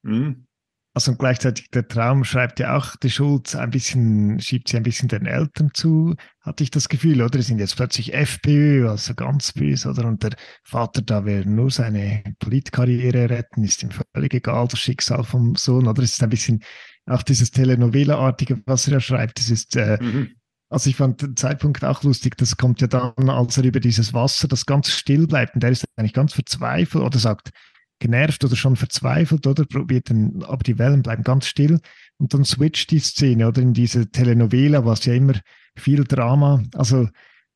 Mhm. 0.02 0.46
Also 0.96 1.10
und 1.12 1.18
gleichzeitig 1.18 1.68
der 1.72 1.86
Traum 1.86 2.24
schreibt 2.24 2.58
ja 2.58 2.74
auch 2.74 2.96
die 2.96 3.10
Schuld 3.10 3.54
ein 3.54 3.68
bisschen, 3.68 4.40
schiebt 4.40 4.68
sie 4.68 4.78
ein 4.78 4.82
bisschen 4.82 5.10
den 5.10 5.26
Eltern 5.26 5.68
zu, 5.74 6.14
hatte 6.40 6.64
ich 6.64 6.70
das 6.70 6.88
Gefühl, 6.88 7.20
oder? 7.20 7.36
Die 7.38 7.42
sind 7.42 7.58
jetzt 7.58 7.76
plötzlich 7.76 8.14
FPÖ, 8.14 8.88
also 8.88 9.14
ganz 9.14 9.52
böse, 9.52 9.90
oder? 9.90 10.06
Und 10.06 10.22
der 10.22 10.30
Vater 10.64 11.02
da 11.02 11.26
will 11.26 11.44
nur 11.44 11.70
seine 11.70 12.24
Politkarriere 12.38 13.28
retten, 13.28 13.62
ist 13.62 13.82
ihm 13.82 13.90
völlig 14.14 14.32
egal, 14.32 14.68
das 14.68 14.80
Schicksal 14.80 15.22
vom 15.22 15.54
Sohn, 15.54 15.86
oder? 15.86 16.02
Es 16.02 16.14
ist 16.14 16.22
ein 16.22 16.30
bisschen 16.30 16.62
auch 17.04 17.22
dieses 17.22 17.50
Telenovela-artige, 17.50 18.62
was 18.64 18.88
er 18.88 18.94
da 18.94 19.00
schreibt. 19.00 19.38
Das 19.38 19.50
ist, 19.50 19.76
äh, 19.76 19.98
Mhm. 20.00 20.30
also 20.70 20.88
ich 20.88 20.96
fand 20.96 21.20
den 21.20 21.36
Zeitpunkt 21.36 21.84
auch 21.84 22.04
lustig, 22.04 22.38
das 22.38 22.56
kommt 22.56 22.80
ja 22.80 22.86
dann, 22.86 23.28
als 23.28 23.58
er 23.58 23.64
über 23.64 23.80
dieses 23.80 24.14
Wasser, 24.14 24.48
das 24.48 24.64
ganz 24.64 24.88
still 24.88 25.26
bleibt, 25.26 25.56
und 25.56 25.62
der 25.62 25.72
ist 25.72 25.84
eigentlich 25.96 26.14
ganz 26.14 26.32
verzweifelt 26.32 27.04
oder 27.04 27.18
sagt, 27.18 27.50
genervt 27.98 28.44
oder 28.44 28.56
schon 28.56 28.76
verzweifelt, 28.76 29.46
oder 29.46 29.64
probiert 29.64 30.10
dann, 30.10 30.42
aber 30.44 30.62
die 30.62 30.78
Wellen 30.78 31.02
bleiben 31.02 31.22
ganz 31.22 31.46
still 31.46 31.80
und 32.18 32.34
dann 32.34 32.44
switcht 32.44 32.90
die 32.90 32.98
Szene 32.98 33.48
oder 33.48 33.62
in 33.62 33.72
diese 33.72 34.10
Telenovela, 34.10 34.84
was 34.84 35.04
ja 35.06 35.14
immer 35.14 35.34
viel 35.76 36.04
Drama, 36.04 36.62
also 36.74 37.08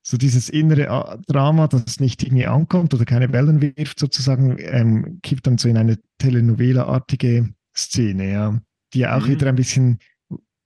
so 0.02 0.16
dieses 0.16 0.48
innere 0.48 0.86
äh, 0.86 1.18
Drama, 1.26 1.68
das 1.68 2.00
nicht 2.00 2.22
irgendwie 2.22 2.46
ankommt 2.46 2.94
oder 2.94 3.04
keine 3.04 3.32
Wellen 3.32 3.60
wirft 3.60 3.98
sozusagen, 3.98 4.56
ähm, 4.58 5.18
kippt 5.22 5.46
dann 5.46 5.58
so 5.58 5.68
in 5.68 5.76
eine 5.76 5.98
Telenovela-artige 6.18 7.52
Szene, 7.76 8.32
ja, 8.32 8.60
die 8.94 9.00
ja 9.00 9.16
auch 9.18 9.26
Mhm. 9.26 9.30
wieder 9.30 9.48
ein 9.48 9.56
bisschen, 9.56 9.98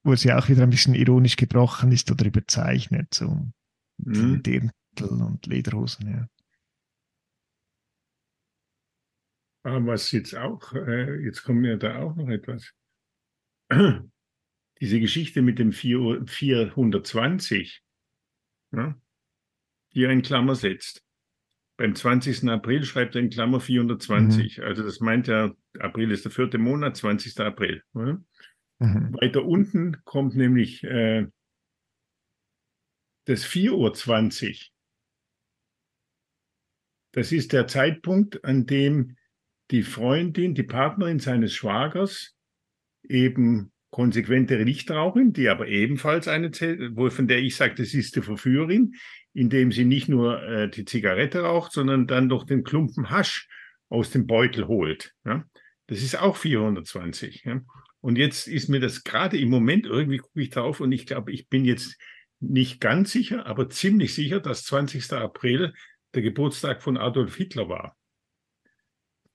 wo 0.05 0.15
sie 0.15 0.33
auch 0.33 0.49
wieder 0.49 0.63
ein 0.63 0.71
bisschen 0.71 0.95
ironisch 0.95 1.37
gebrochen 1.37 1.91
ist 1.93 2.11
oder 2.11 2.25
überzeichnet, 2.27 3.13
so 3.13 3.47
Mhm. 3.99 4.43
Dirndl 4.43 4.73
und 5.01 5.47
Lederhosen, 5.47 6.09
ja. 6.11 6.27
Aber 9.65 9.87
was 9.87 10.13
jetzt 10.13 10.37
auch, 10.37 10.75
äh, 10.75 11.25
jetzt 11.25 11.43
kommt 11.43 11.63
mir 11.63 11.79
da 11.79 11.99
auch 12.01 12.15
noch 12.15 12.29
etwas. 12.29 12.73
Diese 14.81 15.01
Geschichte 15.01 15.41
mit 15.41 15.59
dem 15.59 15.73
4 15.73 15.99
Uhr- 15.99 16.27
420, 16.27 17.83
ja, 18.73 19.01
die 19.95 20.05
er 20.05 20.11
in 20.11 20.23
Klammer 20.23 20.55
setzt. 20.55 21.03
Beim 21.77 21.95
20. 21.95 22.49
April 22.51 22.85
schreibt 22.85 23.17
er 23.17 23.23
in 23.23 23.31
Klammer 23.31 23.59
420. 23.59 24.63
Also 24.63 24.83
das 24.85 25.01
meint 25.01 25.29
er, 25.29 25.57
April 25.79 26.11
ist 26.11 26.25
der 26.25 26.31
vierte 26.31 26.59
Monat, 26.59 26.97
20. 26.97 27.41
April. 27.41 27.83
Ja. 27.95 28.23
Mhm. 28.81 29.15
Weiter 29.15 29.45
unten 29.45 30.05
kommt 30.05 30.37
nämlich 30.37 30.85
äh, 30.85 31.27
das 33.25 33.47
4.20 33.47 34.51
Uhr. 34.51 34.57
Das 37.13 37.33
ist 37.33 37.53
der 37.53 37.67
Zeitpunkt, 37.67 38.45
an 38.45 38.67
dem 38.67 39.17
die 39.71 39.83
Freundin, 39.83 40.55
die 40.55 40.63
Partnerin 40.63 41.21
seines 41.21 41.55
Schwagers, 41.55 42.35
eben 43.09 43.73
konsequente 43.91 44.57
Nichtraucherin, 44.65 45.33
die 45.33 45.49
aber 45.49 45.69
ebenfalls 45.69 46.27
eine, 46.27 46.51
von 46.53 47.29
der 47.29 47.39
ich 47.39 47.55
sage, 47.55 47.77
das 47.77 47.95
ist 47.95 48.17
die 48.17 48.23
Verführerin, 48.23 48.95
indem 49.33 49.73
sie 49.73 49.85
nicht 49.85 50.09
nur 50.09 50.43
äh, 50.43 50.69
die 50.69 50.85
Zigarette 50.85 51.43
raucht, 51.43 51.73
sondern 51.73 52.07
dann 52.07 52.29
doch 52.29 52.45
den 52.45 52.65
Klumpen 52.65 53.11
Hasch 53.11 53.49
aus 53.89 54.11
dem 54.11 54.27
Beutel 54.27 54.67
holt. 54.67 55.13
Ja? 55.25 55.45
Das 55.87 56.03
ist 56.03 56.19
auch 56.19 56.37
420. 56.37 57.45
Ja? 57.45 57.61
Und 58.01 58.19
jetzt 58.19 58.49
ist 58.49 58.69
mir 58.69 58.81
das 58.81 59.05
gerade 59.05 59.39
im 59.39 59.49
Moment, 59.49 59.87
irgendwie 59.87 60.19
gucke 60.19 60.43
ich 60.43 60.51
drauf 60.51 60.81
und 60.81 60.91
ich 60.93 61.07
glaube, 61.07 61.33
ich 61.33 61.49
bin 61.49 61.65
jetzt 61.65 61.97
nicht 62.41 62.81
ganz 62.81 63.13
sicher, 63.13 63.47
aber 63.47 63.71
ziemlich 63.71 64.15
sicher, 64.15 64.41
dass 64.41 64.65
20. 64.65 65.13
April 65.13 65.73
der 66.15 66.23
Geburtstag 66.23 66.83
von 66.83 66.97
Adolf 66.97 67.37
Hitler 67.37 67.69
war. 67.69 67.97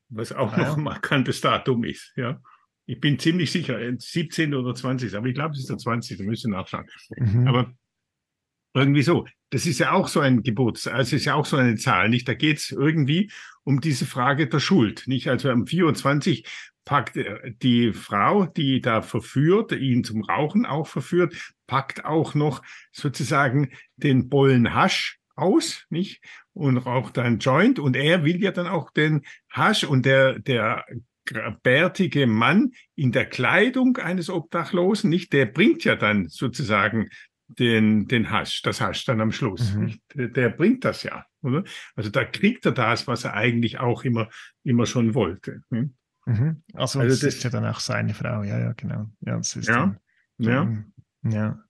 Was 0.09 0.31
auch 0.31 0.53
Ah, 0.53 0.57
noch 0.57 0.77
ein 0.77 0.83
markantes 0.83 1.41
Datum 1.41 1.83
ist. 1.83 2.13
Ja? 2.15 2.41
Ich 2.85 2.99
bin 2.99 3.19
ziemlich 3.19 3.51
sicher, 3.51 3.79
äh, 3.79 3.95
17. 3.97 4.53
oder 4.53 4.73
20. 4.73 5.15
Aber 5.15 5.27
ich 5.27 5.35
glaube, 5.35 5.53
es 5.53 5.59
ist 5.59 5.69
der 5.69 5.77
20. 5.77 6.17
Da 6.17 6.23
müsst 6.23 6.45
ihr 6.45 6.49
nachschauen. 6.49 6.87
Mhm. 7.17 7.47
Aber 7.47 7.73
irgendwie 8.73 9.03
so. 9.03 9.25
Das 9.51 9.65
ist 9.65 9.79
ja 9.79 9.91
auch 9.91 10.07
so 10.07 10.19
ein 10.19 10.43
Geburtstag, 10.43 10.93
also 10.93 11.15
ist 11.15 11.25
ja 11.25 11.33
auch 11.33 11.45
so 11.45 11.57
eine 11.57 11.75
Zahl, 11.75 12.09
nicht? 12.09 12.27
Da 12.27 12.35
geht 12.35 12.57
es 12.57 12.71
irgendwie 12.71 13.31
um 13.63 13.81
diese 13.81 14.05
Frage 14.05 14.47
der 14.47 14.59
Schuld, 14.59 15.03
nicht? 15.07 15.27
Also 15.27 15.49
am 15.49 15.65
24 15.65 16.45
packt 16.85 17.17
äh, 17.17 17.51
die 17.61 17.93
Frau, 17.93 18.45
die 18.45 18.79
da 18.81 19.01
verführt, 19.01 19.71
ihn 19.71 20.03
zum 20.03 20.23
Rauchen 20.23 20.65
auch 20.65 20.87
verführt, 20.87 21.35
packt 21.67 22.05
auch 22.05 22.35
noch 22.35 22.61
sozusagen 22.91 23.71
den 23.95 24.29
Bollen 24.29 24.73
Hasch 24.73 25.18
aus, 25.41 25.85
nicht? 25.89 26.21
Und 26.53 26.77
raucht 26.77 27.17
dann 27.17 27.39
Joint 27.39 27.79
und 27.79 27.95
er 27.95 28.23
will 28.23 28.41
ja 28.41 28.51
dann 28.51 28.67
auch 28.67 28.91
den 28.91 29.21
Hasch 29.49 29.83
und 29.83 30.05
der, 30.05 30.39
der 30.39 30.85
bärtige 31.63 32.27
Mann 32.27 32.71
in 32.95 33.11
der 33.11 33.25
Kleidung 33.25 33.97
eines 33.97 34.29
Obdachlosen, 34.29 35.09
nicht? 35.09 35.33
Der 35.33 35.45
bringt 35.45 35.83
ja 35.83 35.95
dann 35.95 36.27
sozusagen 36.27 37.09
den, 37.47 38.07
den 38.07 38.29
Hasch, 38.29 38.61
das 38.61 38.79
Hasch 38.81 39.05
dann 39.05 39.21
am 39.21 39.31
Schluss. 39.31 39.73
Mhm. 39.73 39.99
Der, 40.13 40.27
der 40.27 40.49
bringt 40.49 40.85
das 40.85 41.03
ja, 41.03 41.25
oder? 41.41 41.63
Also 41.95 42.09
da 42.09 42.23
kriegt 42.23 42.65
er 42.65 42.71
das, 42.71 43.07
was 43.07 43.23
er 43.23 43.33
eigentlich 43.33 43.79
auch 43.79 44.03
immer, 44.03 44.29
immer 44.63 44.85
schon 44.85 45.15
wollte. 45.15 45.61
hm? 45.69 45.95
Mhm. 46.25 46.61
Also, 46.73 46.99
Also 46.99 47.25
das, 47.25 47.35
ist 47.35 47.43
ja 47.43 47.49
dann 47.49 47.65
auch 47.65 47.79
seine 47.79 48.13
Frau, 48.13 48.43
ja, 48.43 48.59
ja, 48.59 48.73
genau. 48.73 49.09
Ja, 49.21 49.37
das 49.37 49.55
ist 49.55 49.67
Ja, 49.67 49.95
dann, 50.37 50.93
Ja. 51.23 51.31
ja. 51.31 51.63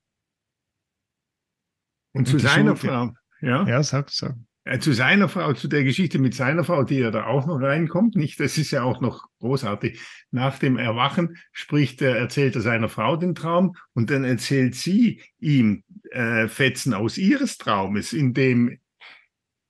Und 2.12 2.28
zu 2.28 2.38
die 2.38 2.44
seiner 2.44 2.76
Schuld, 2.76 2.92
ja. 2.92 3.06
Frau, 3.08 3.14
ja, 3.42 3.68
Ja, 3.68 3.84
sag 3.84 4.10
so. 4.10 4.28
Äh, 4.66 4.80
zu 4.80 4.92
seiner 4.94 5.30
Frau, 5.30 5.54
zu 5.54 5.68
der 5.68 5.84
Geschichte 5.84 6.20
mit 6.20 6.34
seiner 6.36 6.64
Frau, 6.64 6.84
die 6.84 6.98
ja 7.00 7.12
da 7.12 7.26
auch 7.26 7.48
noch 7.48 7.62
reinkommt, 7.62 8.16
nicht? 8.16 8.40
Das 8.40 8.58
ist 8.58 8.72
ja 8.72 8.84
auch 8.84 9.02
noch 9.02 9.28
großartig. 9.40 10.00
Nach 10.32 10.60
dem 10.60 10.78
Erwachen 10.78 11.38
spricht 11.52 12.02
er, 12.02 12.18
erzählt 12.18 12.56
er 12.56 12.62
seiner 12.62 12.90
Frau 12.90 13.16
den 13.16 13.36
Traum 13.36 13.76
und 13.94 14.10
dann 14.10 14.24
erzählt 14.26 14.76
sie 14.76 15.22
ihm 15.40 15.84
äh, 16.12 16.48
Fetzen 16.48 16.94
aus 16.94 17.18
ihres 17.18 17.58
Traumes, 17.58 18.14
in 18.14 18.34
dem 18.34 18.80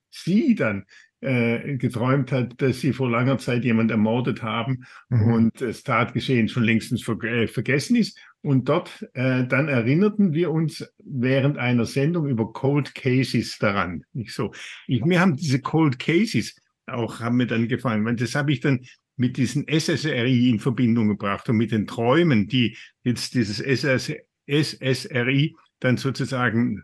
sie 0.09 0.55
dann 0.55 0.85
äh, 1.21 1.75
geträumt 1.77 2.31
hat, 2.31 2.61
dass 2.61 2.79
sie 2.79 2.93
vor 2.93 3.09
langer 3.09 3.37
Zeit 3.37 3.63
jemand 3.65 3.91
ermordet 3.91 4.41
haben 4.41 4.85
Mhm. 5.09 5.33
und 5.33 5.61
das 5.61 5.83
Tatgeschehen 5.83 6.47
schon 6.47 6.63
längstens 6.63 7.03
ver 7.03 7.21
äh, 7.23 7.47
vergessen 7.47 7.95
ist. 7.95 8.17
Und 8.41 8.69
dort 8.69 9.05
äh, 9.13 9.45
dann 9.45 9.67
erinnerten 9.67 10.33
wir 10.33 10.51
uns 10.51 10.87
während 11.03 11.57
einer 11.57 11.85
Sendung 11.85 12.27
über 12.27 12.53
Cold 12.53 12.95
Cases 12.95 13.57
daran. 13.59 14.05
Nicht 14.13 14.33
so. 14.33 14.51
Ich, 14.87 15.03
mir 15.03 15.19
haben 15.19 15.35
diese 15.35 15.59
Cold 15.59 15.99
Cases 15.99 16.55
auch 16.91 17.19
haben 17.19 17.37
mir 17.37 17.47
dann 17.47 17.67
gefallen, 17.67 18.05
weil 18.05 18.15
das 18.15 18.35
habe 18.35 18.51
ich 18.51 18.59
dann 18.59 18.85
mit 19.15 19.37
diesen 19.37 19.67
SSRI 19.67 20.49
in 20.49 20.59
Verbindung 20.59 21.09
gebracht 21.09 21.49
und 21.49 21.57
mit 21.57 21.71
den 21.71 21.87
Träumen, 21.87 22.47
die 22.47 22.77
jetzt 23.03 23.33
dieses 23.33 23.59
SS, 23.59 24.13
SSRI 24.47 25.55
dann 25.79 25.97
sozusagen 25.97 26.83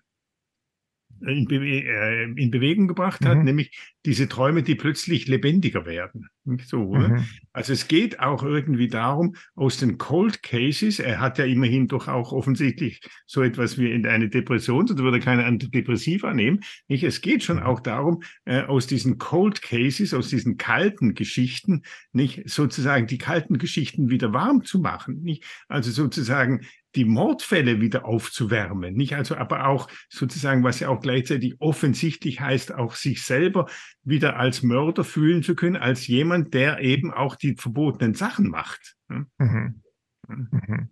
in, 1.21 1.45
Bewe 1.45 1.83
äh, 1.83 2.23
in 2.23 2.51
Bewegung 2.51 2.87
gebracht 2.87 3.25
hat, 3.25 3.37
Mhm. 3.37 3.43
nämlich 3.45 3.77
diese 4.05 4.27
Träume, 4.27 4.61
die 4.63 4.75
plötzlich 4.75 5.27
lebendiger 5.27 5.85
werden. 5.85 6.27
So? 6.65 6.93
Mhm. 6.93 7.25
Also 7.53 7.73
es 7.73 7.87
geht 7.87 8.19
auch 8.19 8.43
irgendwie 8.43 8.87
darum, 8.87 9.35
aus 9.55 9.77
den 9.77 9.97
Cold 9.97 10.43
Cases, 10.43 10.99
er 10.99 11.19
hat 11.19 11.39
ja 11.39 11.45
immerhin 11.45 11.87
doch 11.87 12.07
auch 12.07 12.31
offensichtlich 12.31 13.01
so 13.25 13.41
etwas 13.41 13.79
wie 13.79 13.91
in 13.91 14.05
eine 14.05 14.29
Depression, 14.29 14.85
sonst 14.85 15.01
würde 15.01 15.17
er 15.17 15.23
keine 15.23 15.45
Antidepressiva 15.45 16.33
nehmen. 16.33 16.59
Nicht? 16.87 17.03
Es 17.03 17.21
geht 17.21 17.43
schon 17.43 17.59
auch 17.59 17.79
darum, 17.79 18.21
äh, 18.45 18.61
aus 18.61 18.85
diesen 18.85 19.17
Cold 19.17 19.61
Cases, 19.63 20.13
aus 20.13 20.29
diesen 20.29 20.57
kalten 20.57 21.15
Geschichten, 21.15 21.81
nicht 22.11 22.47
sozusagen 22.47 23.07
die 23.07 23.17
kalten 23.17 23.57
Geschichten 23.57 24.09
wieder 24.09 24.33
warm 24.33 24.63
zu 24.63 24.79
machen. 24.79 25.21
Nicht? 25.23 25.45
Also 25.67 25.89
sozusagen 25.91 26.61
die 26.95 27.05
Mordfälle 27.05 27.81
wieder 27.81 28.05
aufzuwärmen, 28.05 28.95
nicht 28.95 29.15
also 29.15 29.35
aber 29.35 29.67
auch 29.67 29.89
sozusagen, 30.09 30.63
was 30.63 30.79
ja 30.79 30.89
auch 30.89 31.01
gleichzeitig 31.01 31.55
offensichtlich 31.59 32.39
heißt, 32.39 32.73
auch 32.73 32.95
sich 32.95 33.23
selber 33.23 33.67
wieder 34.03 34.37
als 34.37 34.63
Mörder 34.63 35.03
fühlen 35.03 35.43
zu 35.43 35.55
können, 35.55 35.75
als 35.75 36.07
jemand, 36.07 36.53
der 36.53 36.79
eben 36.79 37.13
auch 37.13 37.35
die 37.35 37.55
verbotenen 37.55 38.13
Sachen 38.13 38.49
macht. 38.49 38.95
Hm? 39.09 39.27
Mhm. 39.37 39.81
Mhm. 40.27 40.89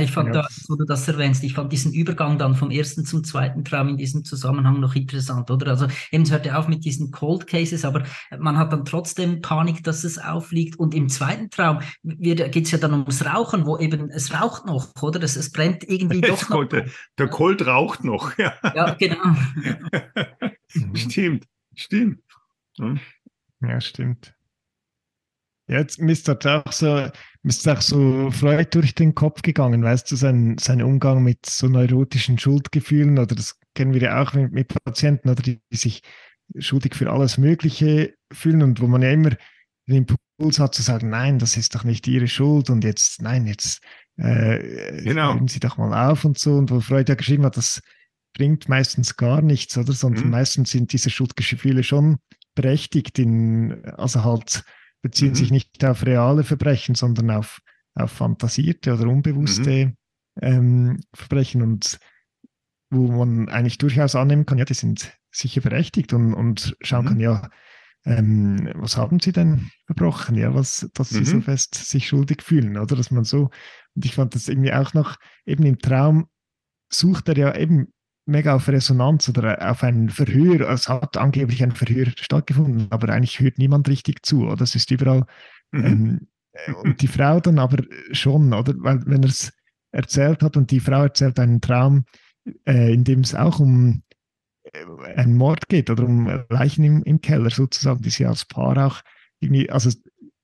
Ich 0.00 0.10
fand 0.10 0.28
Ja. 0.34 0.42
da, 0.42 0.48
wo 0.68 0.76
du 0.76 0.84
das 0.84 1.06
erwähnst, 1.06 1.44
ich 1.44 1.54
fand 1.54 1.70
diesen 1.72 1.92
Übergang 1.92 2.38
dann 2.38 2.54
vom 2.54 2.70
ersten 2.70 3.04
zum 3.04 3.24
zweiten 3.24 3.64
Traum 3.64 3.88
in 3.88 3.96
diesem 3.96 4.24
Zusammenhang 4.24 4.80
noch 4.80 4.94
interessant, 4.94 5.50
oder? 5.50 5.68
Also 5.68 5.86
eben 6.10 6.22
es 6.22 6.30
hört 6.30 6.46
ja 6.46 6.56
auf 6.58 6.68
mit 6.68 6.84
diesen 6.84 7.10
Cold 7.10 7.46
Cases, 7.46 7.84
aber 7.84 8.04
man 8.38 8.56
hat 8.56 8.72
dann 8.72 8.84
trotzdem 8.84 9.42
Panik, 9.42 9.84
dass 9.84 10.04
es 10.04 10.18
aufliegt. 10.18 10.78
Und 10.78 10.94
im 10.94 11.08
zweiten 11.08 11.50
Traum 11.50 11.80
geht 12.02 12.56
es 12.64 12.70
ja 12.70 12.78
dann 12.78 12.92
ums 12.92 13.24
Rauchen, 13.26 13.66
wo 13.66 13.76
eben 13.78 14.08
es 14.10 14.32
raucht 14.32 14.66
noch, 14.66 14.90
oder? 15.02 15.22
Es, 15.22 15.36
es 15.36 15.50
brennt 15.52 15.84
irgendwie 15.88 16.20
doch 16.22 16.48
noch. 16.48 16.56
kommt 16.68 16.72
der, 16.72 17.28
Colt 17.28 17.66
raucht 17.66 18.04
noch. 18.04 18.36
Ja. 18.38 18.54
Ja, 18.74 18.94
genau. 18.94 19.34
Stimmt, 20.94 21.44
stimmt. 21.74 22.20
Hm? 22.78 23.00
Ja, 23.60 23.80
stimmt. 23.80 24.34
Jetzt 25.68 25.98
ist 25.98 26.28
das 26.28 26.46
auch 26.46 26.72
so, 26.72 27.08
ist 27.42 27.68
auch 27.68 27.80
so 27.80 28.30
Freud 28.30 28.68
durch 28.70 28.94
den 28.94 29.14
Kopf 29.14 29.42
gegangen, 29.42 29.82
weißt 29.82 30.10
du, 30.10 30.16
sein, 30.16 30.56
sein 30.58 30.80
Umgang 30.82 31.22
mit 31.22 31.44
so 31.44 31.66
neurotischen 31.68 32.38
Schuldgefühlen 32.38 33.18
oder 33.18 33.34
das 33.34 33.58
kennen 33.74 33.92
wir 33.92 34.02
ja 34.02 34.22
auch 34.22 34.32
mit, 34.34 34.52
mit 34.52 34.72
Patienten, 34.84 35.28
oder 35.28 35.42
die, 35.42 35.60
die 35.72 35.76
sich 35.76 36.02
schuldig 36.58 36.94
für 36.94 37.10
alles 37.10 37.38
Mögliche 37.38 38.14
fühlen 38.32 38.62
und 38.62 38.80
wo 38.80 38.86
man 38.86 39.02
ja 39.02 39.10
immer 39.10 39.30
den 39.88 40.06
Impuls 40.38 40.58
hat 40.58 40.74
zu 40.74 40.82
sagen, 40.82 41.10
nein, 41.10 41.38
das 41.38 41.56
ist 41.56 41.74
doch 41.74 41.84
nicht 41.84 42.06
ihre 42.06 42.28
Schuld 42.28 42.70
und 42.70 42.84
jetzt, 42.84 43.22
nein, 43.22 43.46
jetzt 43.46 43.80
äh, 44.18 45.02
Genau. 45.02 45.38
Sie 45.46 45.60
doch 45.60 45.76
mal 45.76 46.10
auf 46.10 46.24
und 46.24 46.38
so. 46.38 46.54
Und 46.54 46.70
wo 46.70 46.80
Freud 46.80 47.10
ja 47.10 47.14
geschrieben 47.16 47.44
hat, 47.44 47.56
das 47.56 47.82
bringt 48.34 48.68
meistens 48.68 49.16
gar 49.16 49.42
nichts, 49.42 49.76
oder? 49.76 49.92
Sondern 49.92 50.24
Mhm. 50.24 50.30
meistens 50.30 50.70
sind 50.70 50.92
diese 50.92 51.10
Schuldgefühle 51.10 51.82
schon 51.82 52.16
berechtigt, 52.54 53.18
in, 53.18 53.84
also 53.96 54.24
halt 54.24 54.62
beziehen 55.06 55.30
Mhm. 55.30 55.34
sich 55.36 55.50
nicht 55.50 55.84
auf 55.84 56.04
reale 56.04 56.42
Verbrechen, 56.42 56.96
sondern 56.96 57.30
auf, 57.30 57.60
auf 57.94 58.10
fantasierte 58.10 58.94
oder 58.94 59.06
unbewusste 59.08 59.70
Mhm. 59.70 59.96
ähm, 60.42 61.00
Verbrechen 61.14 61.62
und 61.62 61.98
wo 62.90 63.08
man 63.24 63.48
eigentlich 63.48 63.78
durchaus 63.78 64.14
annehmen 64.16 64.46
kann, 64.46 64.58
ja, 64.58 64.64
die 64.64 64.74
sind 64.74 65.12
sicher 65.30 65.60
berechtigt 65.60 66.12
und, 66.12 66.34
und 66.34 66.76
schauen 66.80 67.04
Mhm. 67.04 67.08
kann, 67.08 67.20
ja, 67.20 67.50
ähm, 68.04 68.70
was 68.74 68.96
haben 68.96 69.20
sie 69.20 69.32
denn 69.32 69.70
verbrochen, 69.86 70.36
ja, 70.36 70.54
was, 70.54 70.88
dass 70.94 71.10
sie 71.10 71.24
so 71.24 71.38
Mhm. 71.38 71.42
fest 71.42 71.74
sich 71.74 72.08
schuldig 72.08 72.42
fühlen, 72.42 72.76
oder? 72.76 72.96
Dass 72.96 73.10
man 73.10 73.24
so, 73.24 73.50
und 73.94 74.04
ich 74.04 74.14
fand 74.14 74.34
das 74.34 74.48
irgendwie 74.48 74.72
auch 74.72 74.92
noch, 74.94 75.16
eben 75.44 75.64
im 75.64 75.78
Traum 75.78 76.28
sucht 76.92 77.28
er 77.28 77.36
ja 77.36 77.56
eben 77.56 77.92
mega 78.26 78.54
auf 78.54 78.68
Resonanz 78.68 79.28
oder 79.28 79.70
auf 79.70 79.82
ein 79.82 80.10
Verhör. 80.10 80.68
Es 80.70 80.88
hat 80.88 81.16
angeblich 81.16 81.62
ein 81.62 81.72
Verhör 81.72 82.06
stattgefunden, 82.16 82.86
aber 82.90 83.08
eigentlich 83.10 83.40
hört 83.40 83.58
niemand 83.58 83.88
richtig 83.88 84.24
zu, 84.26 84.46
oder? 84.48 84.62
Es 84.62 84.74
ist 84.74 84.90
überall 84.90 85.26
Mhm. 85.72 85.84
ähm, 85.84 86.28
äh, 86.52 86.72
und 86.72 87.02
die 87.02 87.08
Frau 87.08 87.40
dann 87.40 87.58
aber 87.58 87.82
schon, 88.12 88.52
oder? 88.52 88.74
Weil 88.78 89.02
wenn 89.06 89.22
er 89.22 89.28
es 89.30 89.52
erzählt 89.92 90.42
hat 90.42 90.56
und 90.56 90.70
die 90.70 90.80
Frau 90.80 91.02
erzählt 91.04 91.38
einen 91.38 91.60
Traum, 91.60 92.04
äh, 92.66 92.92
in 92.92 93.04
dem 93.04 93.20
es 93.20 93.34
auch 93.34 93.60
um 93.60 94.02
äh, 94.72 95.14
einen 95.14 95.36
Mord 95.36 95.68
geht 95.68 95.90
oder 95.90 96.04
um 96.04 96.26
Leichen 96.48 96.84
im, 96.84 97.02
im 97.02 97.20
Keller 97.20 97.50
sozusagen, 97.50 98.02
die 98.02 98.10
sie 98.10 98.26
als 98.26 98.44
Paar 98.44 98.86
auch 98.86 99.00
irgendwie, 99.40 99.70
also 99.70 99.90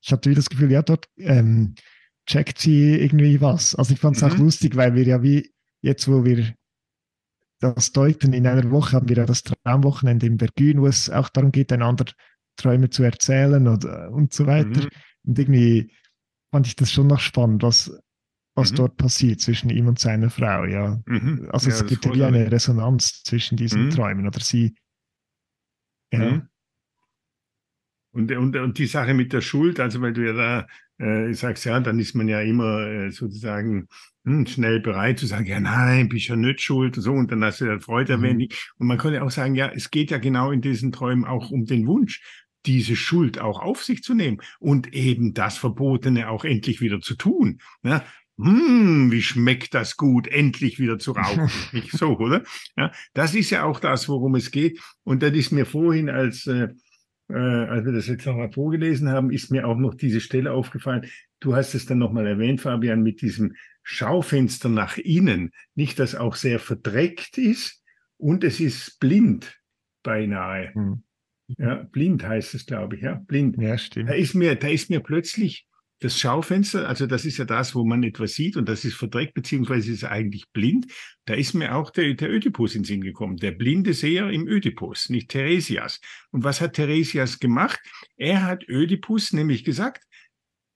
ich 0.01 0.11
hatte 0.11 0.29
wieder 0.29 0.39
das 0.39 0.49
Gefühl, 0.49 0.71
ja, 0.71 0.81
dort 0.81 1.07
ähm, 1.17 1.75
checkt 2.25 2.59
sie 2.59 2.95
irgendwie 2.95 3.41
was. 3.41 3.75
Also 3.75 3.93
ich 3.93 3.99
fand 3.99 4.17
es 4.17 4.23
auch 4.23 4.37
Mhm. 4.37 4.43
lustig, 4.43 4.75
weil 4.75 4.95
wir 4.95 5.03
ja 5.03 5.21
wie 5.23 5.51
jetzt, 5.81 6.07
wo 6.07 6.23
wir 6.25 6.53
das 7.63 7.91
deuten, 7.91 8.33
in 8.33 8.45
einer 8.47 8.69
Woche 8.71 8.95
haben 8.95 9.09
wir 9.09 9.17
ja 9.17 9.25
das 9.25 9.43
Traumwochenende 9.43 10.25
in 10.25 10.37
Bergün, 10.37 10.81
wo 10.81 10.87
es 10.87 11.09
auch 11.09 11.29
darum 11.29 11.51
geht, 11.51 11.71
einander 11.71 12.05
Träume 12.57 12.89
zu 12.89 13.03
erzählen 13.03 13.67
oder, 13.67 14.11
und 14.11 14.33
so 14.33 14.45
weiter. 14.45 14.81
Mhm. 14.81 14.89
Und 15.25 15.39
irgendwie 15.39 15.91
fand 16.51 16.67
ich 16.67 16.75
das 16.75 16.91
schon 16.91 17.07
noch 17.07 17.19
spannend, 17.19 17.63
was, 17.63 17.91
was 18.55 18.71
Mhm. 18.71 18.75
dort 18.75 18.97
passiert 18.97 19.41
zwischen 19.41 19.69
ihm 19.69 19.87
und 19.87 19.97
seiner 19.99 20.29
Frau, 20.29 20.65
ja. 20.65 21.01
Mhm. 21.07 21.49
Also 21.51 21.69
Ja, 21.69 21.75
es 21.75 21.85
gibt 21.87 22.05
ja 22.05 22.13
wie 22.13 22.23
eine. 22.23 22.51
Resonanz 22.51 23.23
zwischen 23.23 23.57
diesen 23.57 23.85
Mhm. 23.85 23.89
Träumen 23.91 24.27
oder 24.27 24.39
sie. 24.39 24.75
Ja. 26.11 26.19
Mhm. 26.19 26.49
Und, 28.11 28.31
und, 28.31 28.55
und 28.55 28.77
die 28.77 28.85
Sache 28.85 29.15
mit 29.15 29.33
der 29.33 29.41
Schuld, 29.41 29.79
also 29.79 29.99
weil 30.01 30.13
du 30.13 30.23
ja 30.23 30.33
da 30.33 30.67
äh, 31.03 31.33
sagst, 31.33 31.65
ja, 31.65 31.79
dann 31.79 31.99
ist 31.99 32.15
man 32.15 32.27
ja 32.27 32.41
immer 32.41 32.87
äh, 32.87 33.11
sozusagen 33.11 33.87
hm, 34.25 34.45
schnell 34.47 34.79
bereit 34.79 35.19
zu 35.19 35.25
sagen, 35.27 35.45
ja, 35.45 35.59
nein, 35.59 36.09
bist 36.09 36.27
ja 36.27 36.35
nicht 36.35 36.61
schuld, 36.61 36.95
so, 36.95 37.11
und 37.13 37.31
dann 37.31 37.43
hast 37.43 37.61
du 37.61 37.65
ja 37.65 37.79
Freude 37.79 38.17
Mhm. 38.17 38.23
erwähnt. 38.23 38.53
Und 38.77 38.87
man 38.87 38.97
könnte 38.97 39.21
auch 39.23 39.31
sagen, 39.31 39.55
ja, 39.55 39.69
es 39.69 39.91
geht 39.91 40.11
ja 40.11 40.17
genau 40.17 40.51
in 40.51 40.61
diesen 40.61 40.91
Träumen 40.91 41.25
auch 41.25 41.51
um 41.51 41.65
den 41.65 41.85
Wunsch, 41.87 42.21
diese 42.65 42.95
Schuld 42.95 43.39
auch 43.39 43.61
auf 43.61 43.83
sich 43.83 44.03
zu 44.03 44.13
nehmen 44.13 44.37
und 44.59 44.93
eben 44.93 45.33
das 45.33 45.57
Verbotene 45.57 46.29
auch 46.29 46.45
endlich 46.45 46.79
wieder 46.79 47.01
zu 47.01 47.15
tun. 47.15 47.59
Ja, 47.83 48.05
hm, 48.37 49.11
wie 49.11 49.21
schmeckt 49.21 49.73
das 49.73 49.97
gut, 49.97 50.27
endlich 50.27 50.79
wieder 50.79 50.97
zu 50.97 51.11
rauchen. 51.11 51.49
Nicht 51.73 51.91
so, 51.91 52.17
oder? 52.17 52.43
Ja, 52.77 52.91
das 53.13 53.35
ist 53.35 53.49
ja 53.51 53.63
auch 53.63 53.79
das, 53.79 54.07
worum 54.09 54.35
es 54.35 54.49
geht. 54.51 54.79
Und 55.03 55.21
das 55.21 55.33
ist 55.33 55.51
mir 55.51 55.65
vorhin, 55.65 56.09
als, 56.09 56.47
äh, 56.47 56.69
äh, 57.33 57.65
als 57.69 57.85
wir 57.85 57.91
das 57.93 58.07
jetzt 58.07 58.25
nochmal 58.25 58.51
vorgelesen 58.51 59.09
haben, 59.09 59.31
ist 59.31 59.51
mir 59.51 59.67
auch 59.67 59.77
noch 59.77 59.95
diese 59.95 60.21
Stelle 60.21 60.51
aufgefallen. 60.51 61.07
Du 61.39 61.55
hast 61.55 61.73
es 61.73 61.85
dann 61.85 61.97
nochmal 61.97 62.27
erwähnt, 62.27 62.61
Fabian, 62.61 63.01
mit 63.01 63.21
diesem 63.21 63.55
Schaufenster 63.81 64.69
nach 64.69 64.97
innen. 64.97 65.51
Nicht, 65.75 65.99
das 65.99 66.15
auch 66.15 66.35
sehr 66.35 66.59
verdreckt 66.59 67.37
ist 67.37 67.83
und 68.17 68.43
es 68.43 68.59
ist 68.59 68.99
blind 68.99 69.59
beinahe. 70.03 70.73
Hm. 70.73 71.03
Ja, 71.57 71.83
blind 71.91 72.25
heißt 72.25 72.53
es, 72.55 72.65
glaube 72.65 72.95
ich, 72.95 73.01
ja, 73.01 73.15
blind. 73.15 73.57
ja, 73.57 73.71
Da 73.71 73.77
stimmt. 73.77 74.09
ist 74.11 74.33
mir, 74.33 74.55
da 74.55 74.67
ist 74.69 74.89
mir 74.89 75.01
plötzlich 75.01 75.67
das 75.99 76.19
Schaufenster, 76.19 76.87
also 76.87 77.07
das 77.07 77.23
ist 77.23 77.37
ja 77.37 77.45
das, 77.45 77.75
wo 77.75 77.85
man 77.85 78.03
etwas 78.03 78.33
sieht 78.33 78.57
und 78.57 78.67
das 78.67 78.83
ist 78.83 78.95
verdreckt, 78.95 79.33
beziehungsweise 79.33 79.91
ist 79.91 80.03
eigentlich 80.03 80.51
blind. 80.51 80.87
Da 81.25 81.33
ist 81.33 81.53
mir 81.53 81.75
auch 81.75 81.91
der, 81.91 82.13
der 82.13 82.29
Ödipus 82.29 82.75
in 82.75 82.83
Sinn 82.83 83.01
gekommen, 83.01 83.37
der 83.37 83.51
blinde 83.51 83.93
Seher 83.93 84.29
im 84.29 84.47
Ödipus, 84.47 85.09
nicht 85.09 85.29
Theresias. 85.29 86.01
Und 86.31 86.43
was 86.43 86.59
hat 86.59 86.73
Theresias 86.73 87.39
gemacht? 87.39 87.79
Er 88.17 88.43
hat 88.43 88.67
Ödipus 88.67 89.31
nämlich 89.31 89.63
gesagt, 89.63 90.03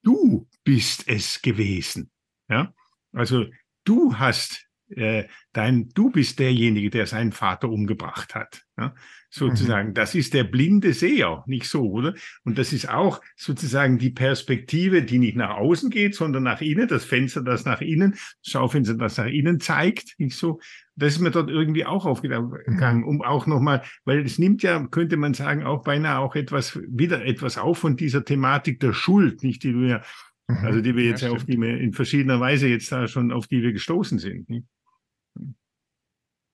du 0.02 0.48
bist 0.64 1.06
es 1.08 1.42
gewesen. 1.42 2.10
Ja, 2.48 2.72
also 3.12 3.46
du 3.84 4.18
hast 4.18 4.68
äh, 4.90 5.24
dein, 5.52 5.90
du 5.90 6.10
bist 6.10 6.38
derjenige, 6.38 6.90
der 6.90 7.06
seinen 7.06 7.32
Vater 7.32 7.68
umgebracht 7.68 8.34
hat. 8.34 8.62
Ja? 8.78 8.94
Sozusagen, 9.30 9.92
das 9.94 10.14
ist 10.14 10.32
der 10.32 10.44
blinde 10.44 10.94
Seher, 10.94 11.44
nicht 11.46 11.66
so, 11.66 11.90
oder? 11.90 12.14
Und 12.44 12.58
das 12.58 12.72
ist 12.72 12.88
auch 12.88 13.20
sozusagen 13.36 13.98
die 13.98 14.10
Perspektive, 14.10 15.02
die 15.02 15.18
nicht 15.18 15.36
nach 15.36 15.56
außen 15.56 15.90
geht, 15.90 16.14
sondern 16.14 16.44
nach 16.44 16.60
innen, 16.62 16.88
das 16.88 17.04
Fenster, 17.04 17.42
das 17.42 17.64
nach 17.64 17.80
innen, 17.82 18.12
das 18.12 18.52
Schaufenster, 18.52 18.94
das 18.94 19.18
nach 19.18 19.26
innen 19.26 19.60
zeigt, 19.60 20.14
nicht 20.18 20.36
so. 20.36 20.60
Das 20.96 21.12
ist 21.14 21.20
mir 21.20 21.30
dort 21.30 21.50
irgendwie 21.50 21.84
auch 21.84 22.06
aufgegangen, 22.06 23.04
um 23.04 23.22
auch 23.22 23.46
nochmal, 23.46 23.82
weil 24.04 24.24
es 24.24 24.38
nimmt 24.38 24.62
ja, 24.62 24.84
könnte 24.86 25.16
man 25.16 25.34
sagen, 25.34 25.62
auch 25.62 25.84
beinahe 25.84 26.18
auch 26.18 26.34
etwas, 26.34 26.80
wieder 26.88 27.24
etwas 27.24 27.58
auf 27.58 27.78
von 27.78 27.96
dieser 27.96 28.24
Thematik 28.24 28.80
der 28.80 28.92
Schuld, 28.92 29.42
nicht, 29.42 29.62
die 29.62 29.70
ja, 29.70 30.02
Mhm. 30.48 30.64
also 30.64 30.80
die 30.80 30.96
wir 30.96 31.04
jetzt 31.04 31.20
ja, 31.22 31.30
auf 31.30 31.44
die 31.44 31.60
wir 31.60 31.78
in 31.78 31.92
verschiedener 31.92 32.40
Weise 32.40 32.68
jetzt 32.68 32.90
da 32.90 33.06
schon, 33.06 33.32
auf 33.32 33.46
die 33.46 33.62
wir 33.62 33.72
gestoßen 33.72 34.18
sind. 34.18 34.48
Nicht? 34.48 34.66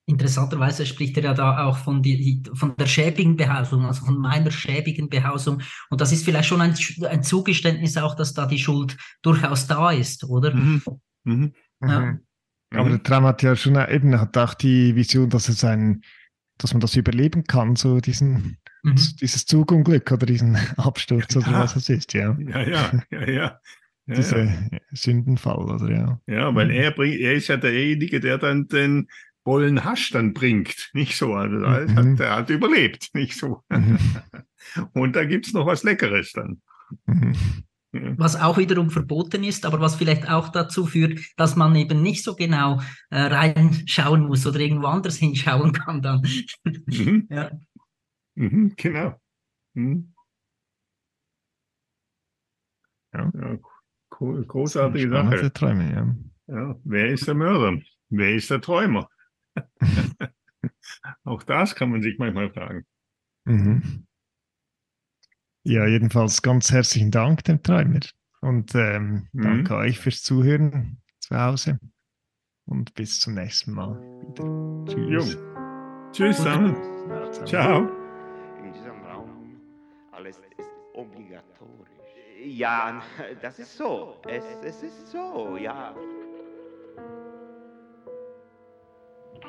Interessanterweise 0.06 0.84
spricht 0.84 1.16
er 1.16 1.24
ja 1.24 1.34
da 1.34 1.64
auch 1.64 1.78
von, 1.78 2.02
die, 2.02 2.42
von 2.54 2.76
der 2.76 2.86
schäbigen 2.86 3.36
Behausung, 3.36 3.86
also 3.86 4.04
von 4.04 4.18
meiner 4.18 4.50
schäbigen 4.50 5.08
Behausung. 5.08 5.62
Und 5.88 6.00
das 6.00 6.12
ist 6.12 6.24
vielleicht 6.26 6.48
schon 6.48 6.60
ein, 6.60 6.74
ein 7.08 7.22
Zugeständnis 7.22 7.96
auch, 7.96 8.14
dass 8.14 8.34
da 8.34 8.44
die 8.46 8.58
Schuld 8.58 8.96
durchaus 9.22 9.66
da 9.66 9.90
ist, 9.92 10.24
oder? 10.24 10.54
Mhm. 10.54 10.82
Mhm. 11.24 11.52
Ja. 11.82 12.00
Mhm. 12.00 12.20
Aber 12.74 12.84
Mhm. 12.84 12.90
der 12.90 13.02
Traum 13.02 13.24
hat 13.24 13.42
ja 13.42 13.56
schon 13.56 13.76
eben 13.76 14.20
hat 14.20 14.36
auch 14.36 14.52
die 14.54 14.94
Vision, 14.94 15.30
dass 15.30 15.48
es 15.48 15.64
ein, 15.64 16.02
dass 16.58 16.74
man 16.74 16.80
das 16.80 16.96
überleben 16.96 17.44
kann, 17.44 17.74
so 17.76 18.00
diesen, 18.00 18.58
Mhm. 18.82 18.96
dieses 19.22 19.46
Zugunglück 19.46 20.12
oder 20.12 20.26
diesen 20.26 20.56
Absturz 20.76 21.34
oder 21.36 21.50
Ja. 21.50 21.60
was 21.60 21.76
es 21.76 21.88
ist, 21.88 22.12
ja. 22.12 22.36
Ja, 22.38 22.60
ja, 22.60 23.02
ja, 23.10 23.30
ja. 23.30 23.60
Ja, 24.06 24.16
Dieser 24.16 24.44
ja. 24.44 24.52
Sündenfall, 24.92 25.56
oder 25.64 25.90
ja. 25.90 26.20
ja, 26.26 26.54
weil 26.54 26.66
Mhm. 26.66 26.72
er 26.74 26.90
bringt, 26.90 27.20
er 27.20 27.32
ist 27.32 27.48
ja 27.48 27.56
derjenige, 27.56 28.20
der 28.20 28.36
dann 28.36 28.68
den 28.68 29.08
Bollen 29.44 29.84
Hasch 29.84 30.10
dann 30.10 30.32
bringt, 30.32 30.90
nicht 30.94 31.16
so. 31.16 31.34
Also 31.34 31.56
Mhm. 31.56 31.96
hat, 31.96 32.20
er 32.20 32.36
hat 32.36 32.50
überlebt, 32.50 33.10
nicht 33.14 33.36
so. 33.38 33.62
Mhm. 33.68 33.98
Und 34.92 35.14
da 35.16 35.24
gibt's 35.24 35.52
noch 35.52 35.66
was 35.66 35.84
Leckeres 35.84 36.32
dann. 36.32 36.62
Mhm. 37.06 37.34
Was 38.16 38.34
auch 38.34 38.58
wiederum 38.58 38.90
verboten 38.90 39.44
ist, 39.44 39.64
aber 39.64 39.78
was 39.80 39.94
vielleicht 39.94 40.28
auch 40.28 40.48
dazu 40.48 40.84
führt, 40.84 41.20
dass 41.36 41.54
man 41.54 41.76
eben 41.76 42.02
nicht 42.02 42.24
so 42.24 42.34
genau 42.34 42.80
äh, 43.10 43.20
reinschauen 43.20 44.26
muss 44.26 44.44
oder 44.46 44.58
irgendwo 44.58 44.88
anders 44.88 45.16
hinschauen 45.16 45.72
kann 45.72 46.02
dann. 46.02 46.26
Mhm. 46.86 47.28
ja. 47.30 47.50
Mhm, 48.34 48.72
genau. 48.76 49.20
Mhm. 49.74 50.12
Ja. 53.12 53.30
Ja, 53.32 53.58
cool, 54.20 54.44
großartige 54.44 55.08
Sache. 55.10 55.52
Träume, 55.52 55.92
ja. 55.92 56.16
Ja, 56.56 56.76
wer 56.82 57.08
ist 57.10 57.28
der 57.28 57.34
Mörder? 57.34 57.80
Wer 58.08 58.34
ist 58.34 58.50
der 58.50 58.60
Träumer? 58.60 59.08
Auch 61.24 61.42
das 61.42 61.74
kann 61.74 61.90
man 61.90 62.02
sich 62.02 62.18
manchmal 62.18 62.50
fragen. 62.50 62.86
Mhm. 63.44 64.06
Ja, 65.64 65.86
jedenfalls 65.86 66.42
ganz 66.42 66.70
herzlichen 66.72 67.10
Dank 67.10 67.44
dem 67.44 67.62
Träumer 67.62 68.00
und 68.40 68.74
ähm, 68.74 69.28
Mhm. 69.32 69.42
danke 69.42 69.76
euch 69.76 69.98
fürs 69.98 70.22
Zuhören 70.22 70.98
zu 71.20 71.36
Hause 71.38 71.78
und 72.66 72.94
bis 72.94 73.20
zum 73.20 73.34
nächsten 73.34 73.72
Mal 73.72 73.98
wieder. 74.00 74.84
Tschüss. 74.86 75.38
Tschüss 76.12 76.36
zusammen. 76.36 76.76
Ja, 77.08 77.30
zusammen. 77.30 77.46
Ciao. 77.46 77.88
In 78.64 78.72
diesem 78.72 79.02
Raum 79.04 79.60
alles 80.12 80.36
ist 80.58 80.70
obligatorisch. 80.94 81.88
Ja, 82.44 83.02
das 83.40 83.58
ist 83.58 83.76
so. 83.76 84.16
Es, 84.28 84.44
es 84.62 84.82
ist 84.82 85.10
so, 85.10 85.56
ja. 85.56 85.94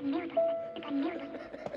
nervous. 0.03 0.37
If 0.75 0.83
I'm 0.87 1.01
nervous. 1.01 1.74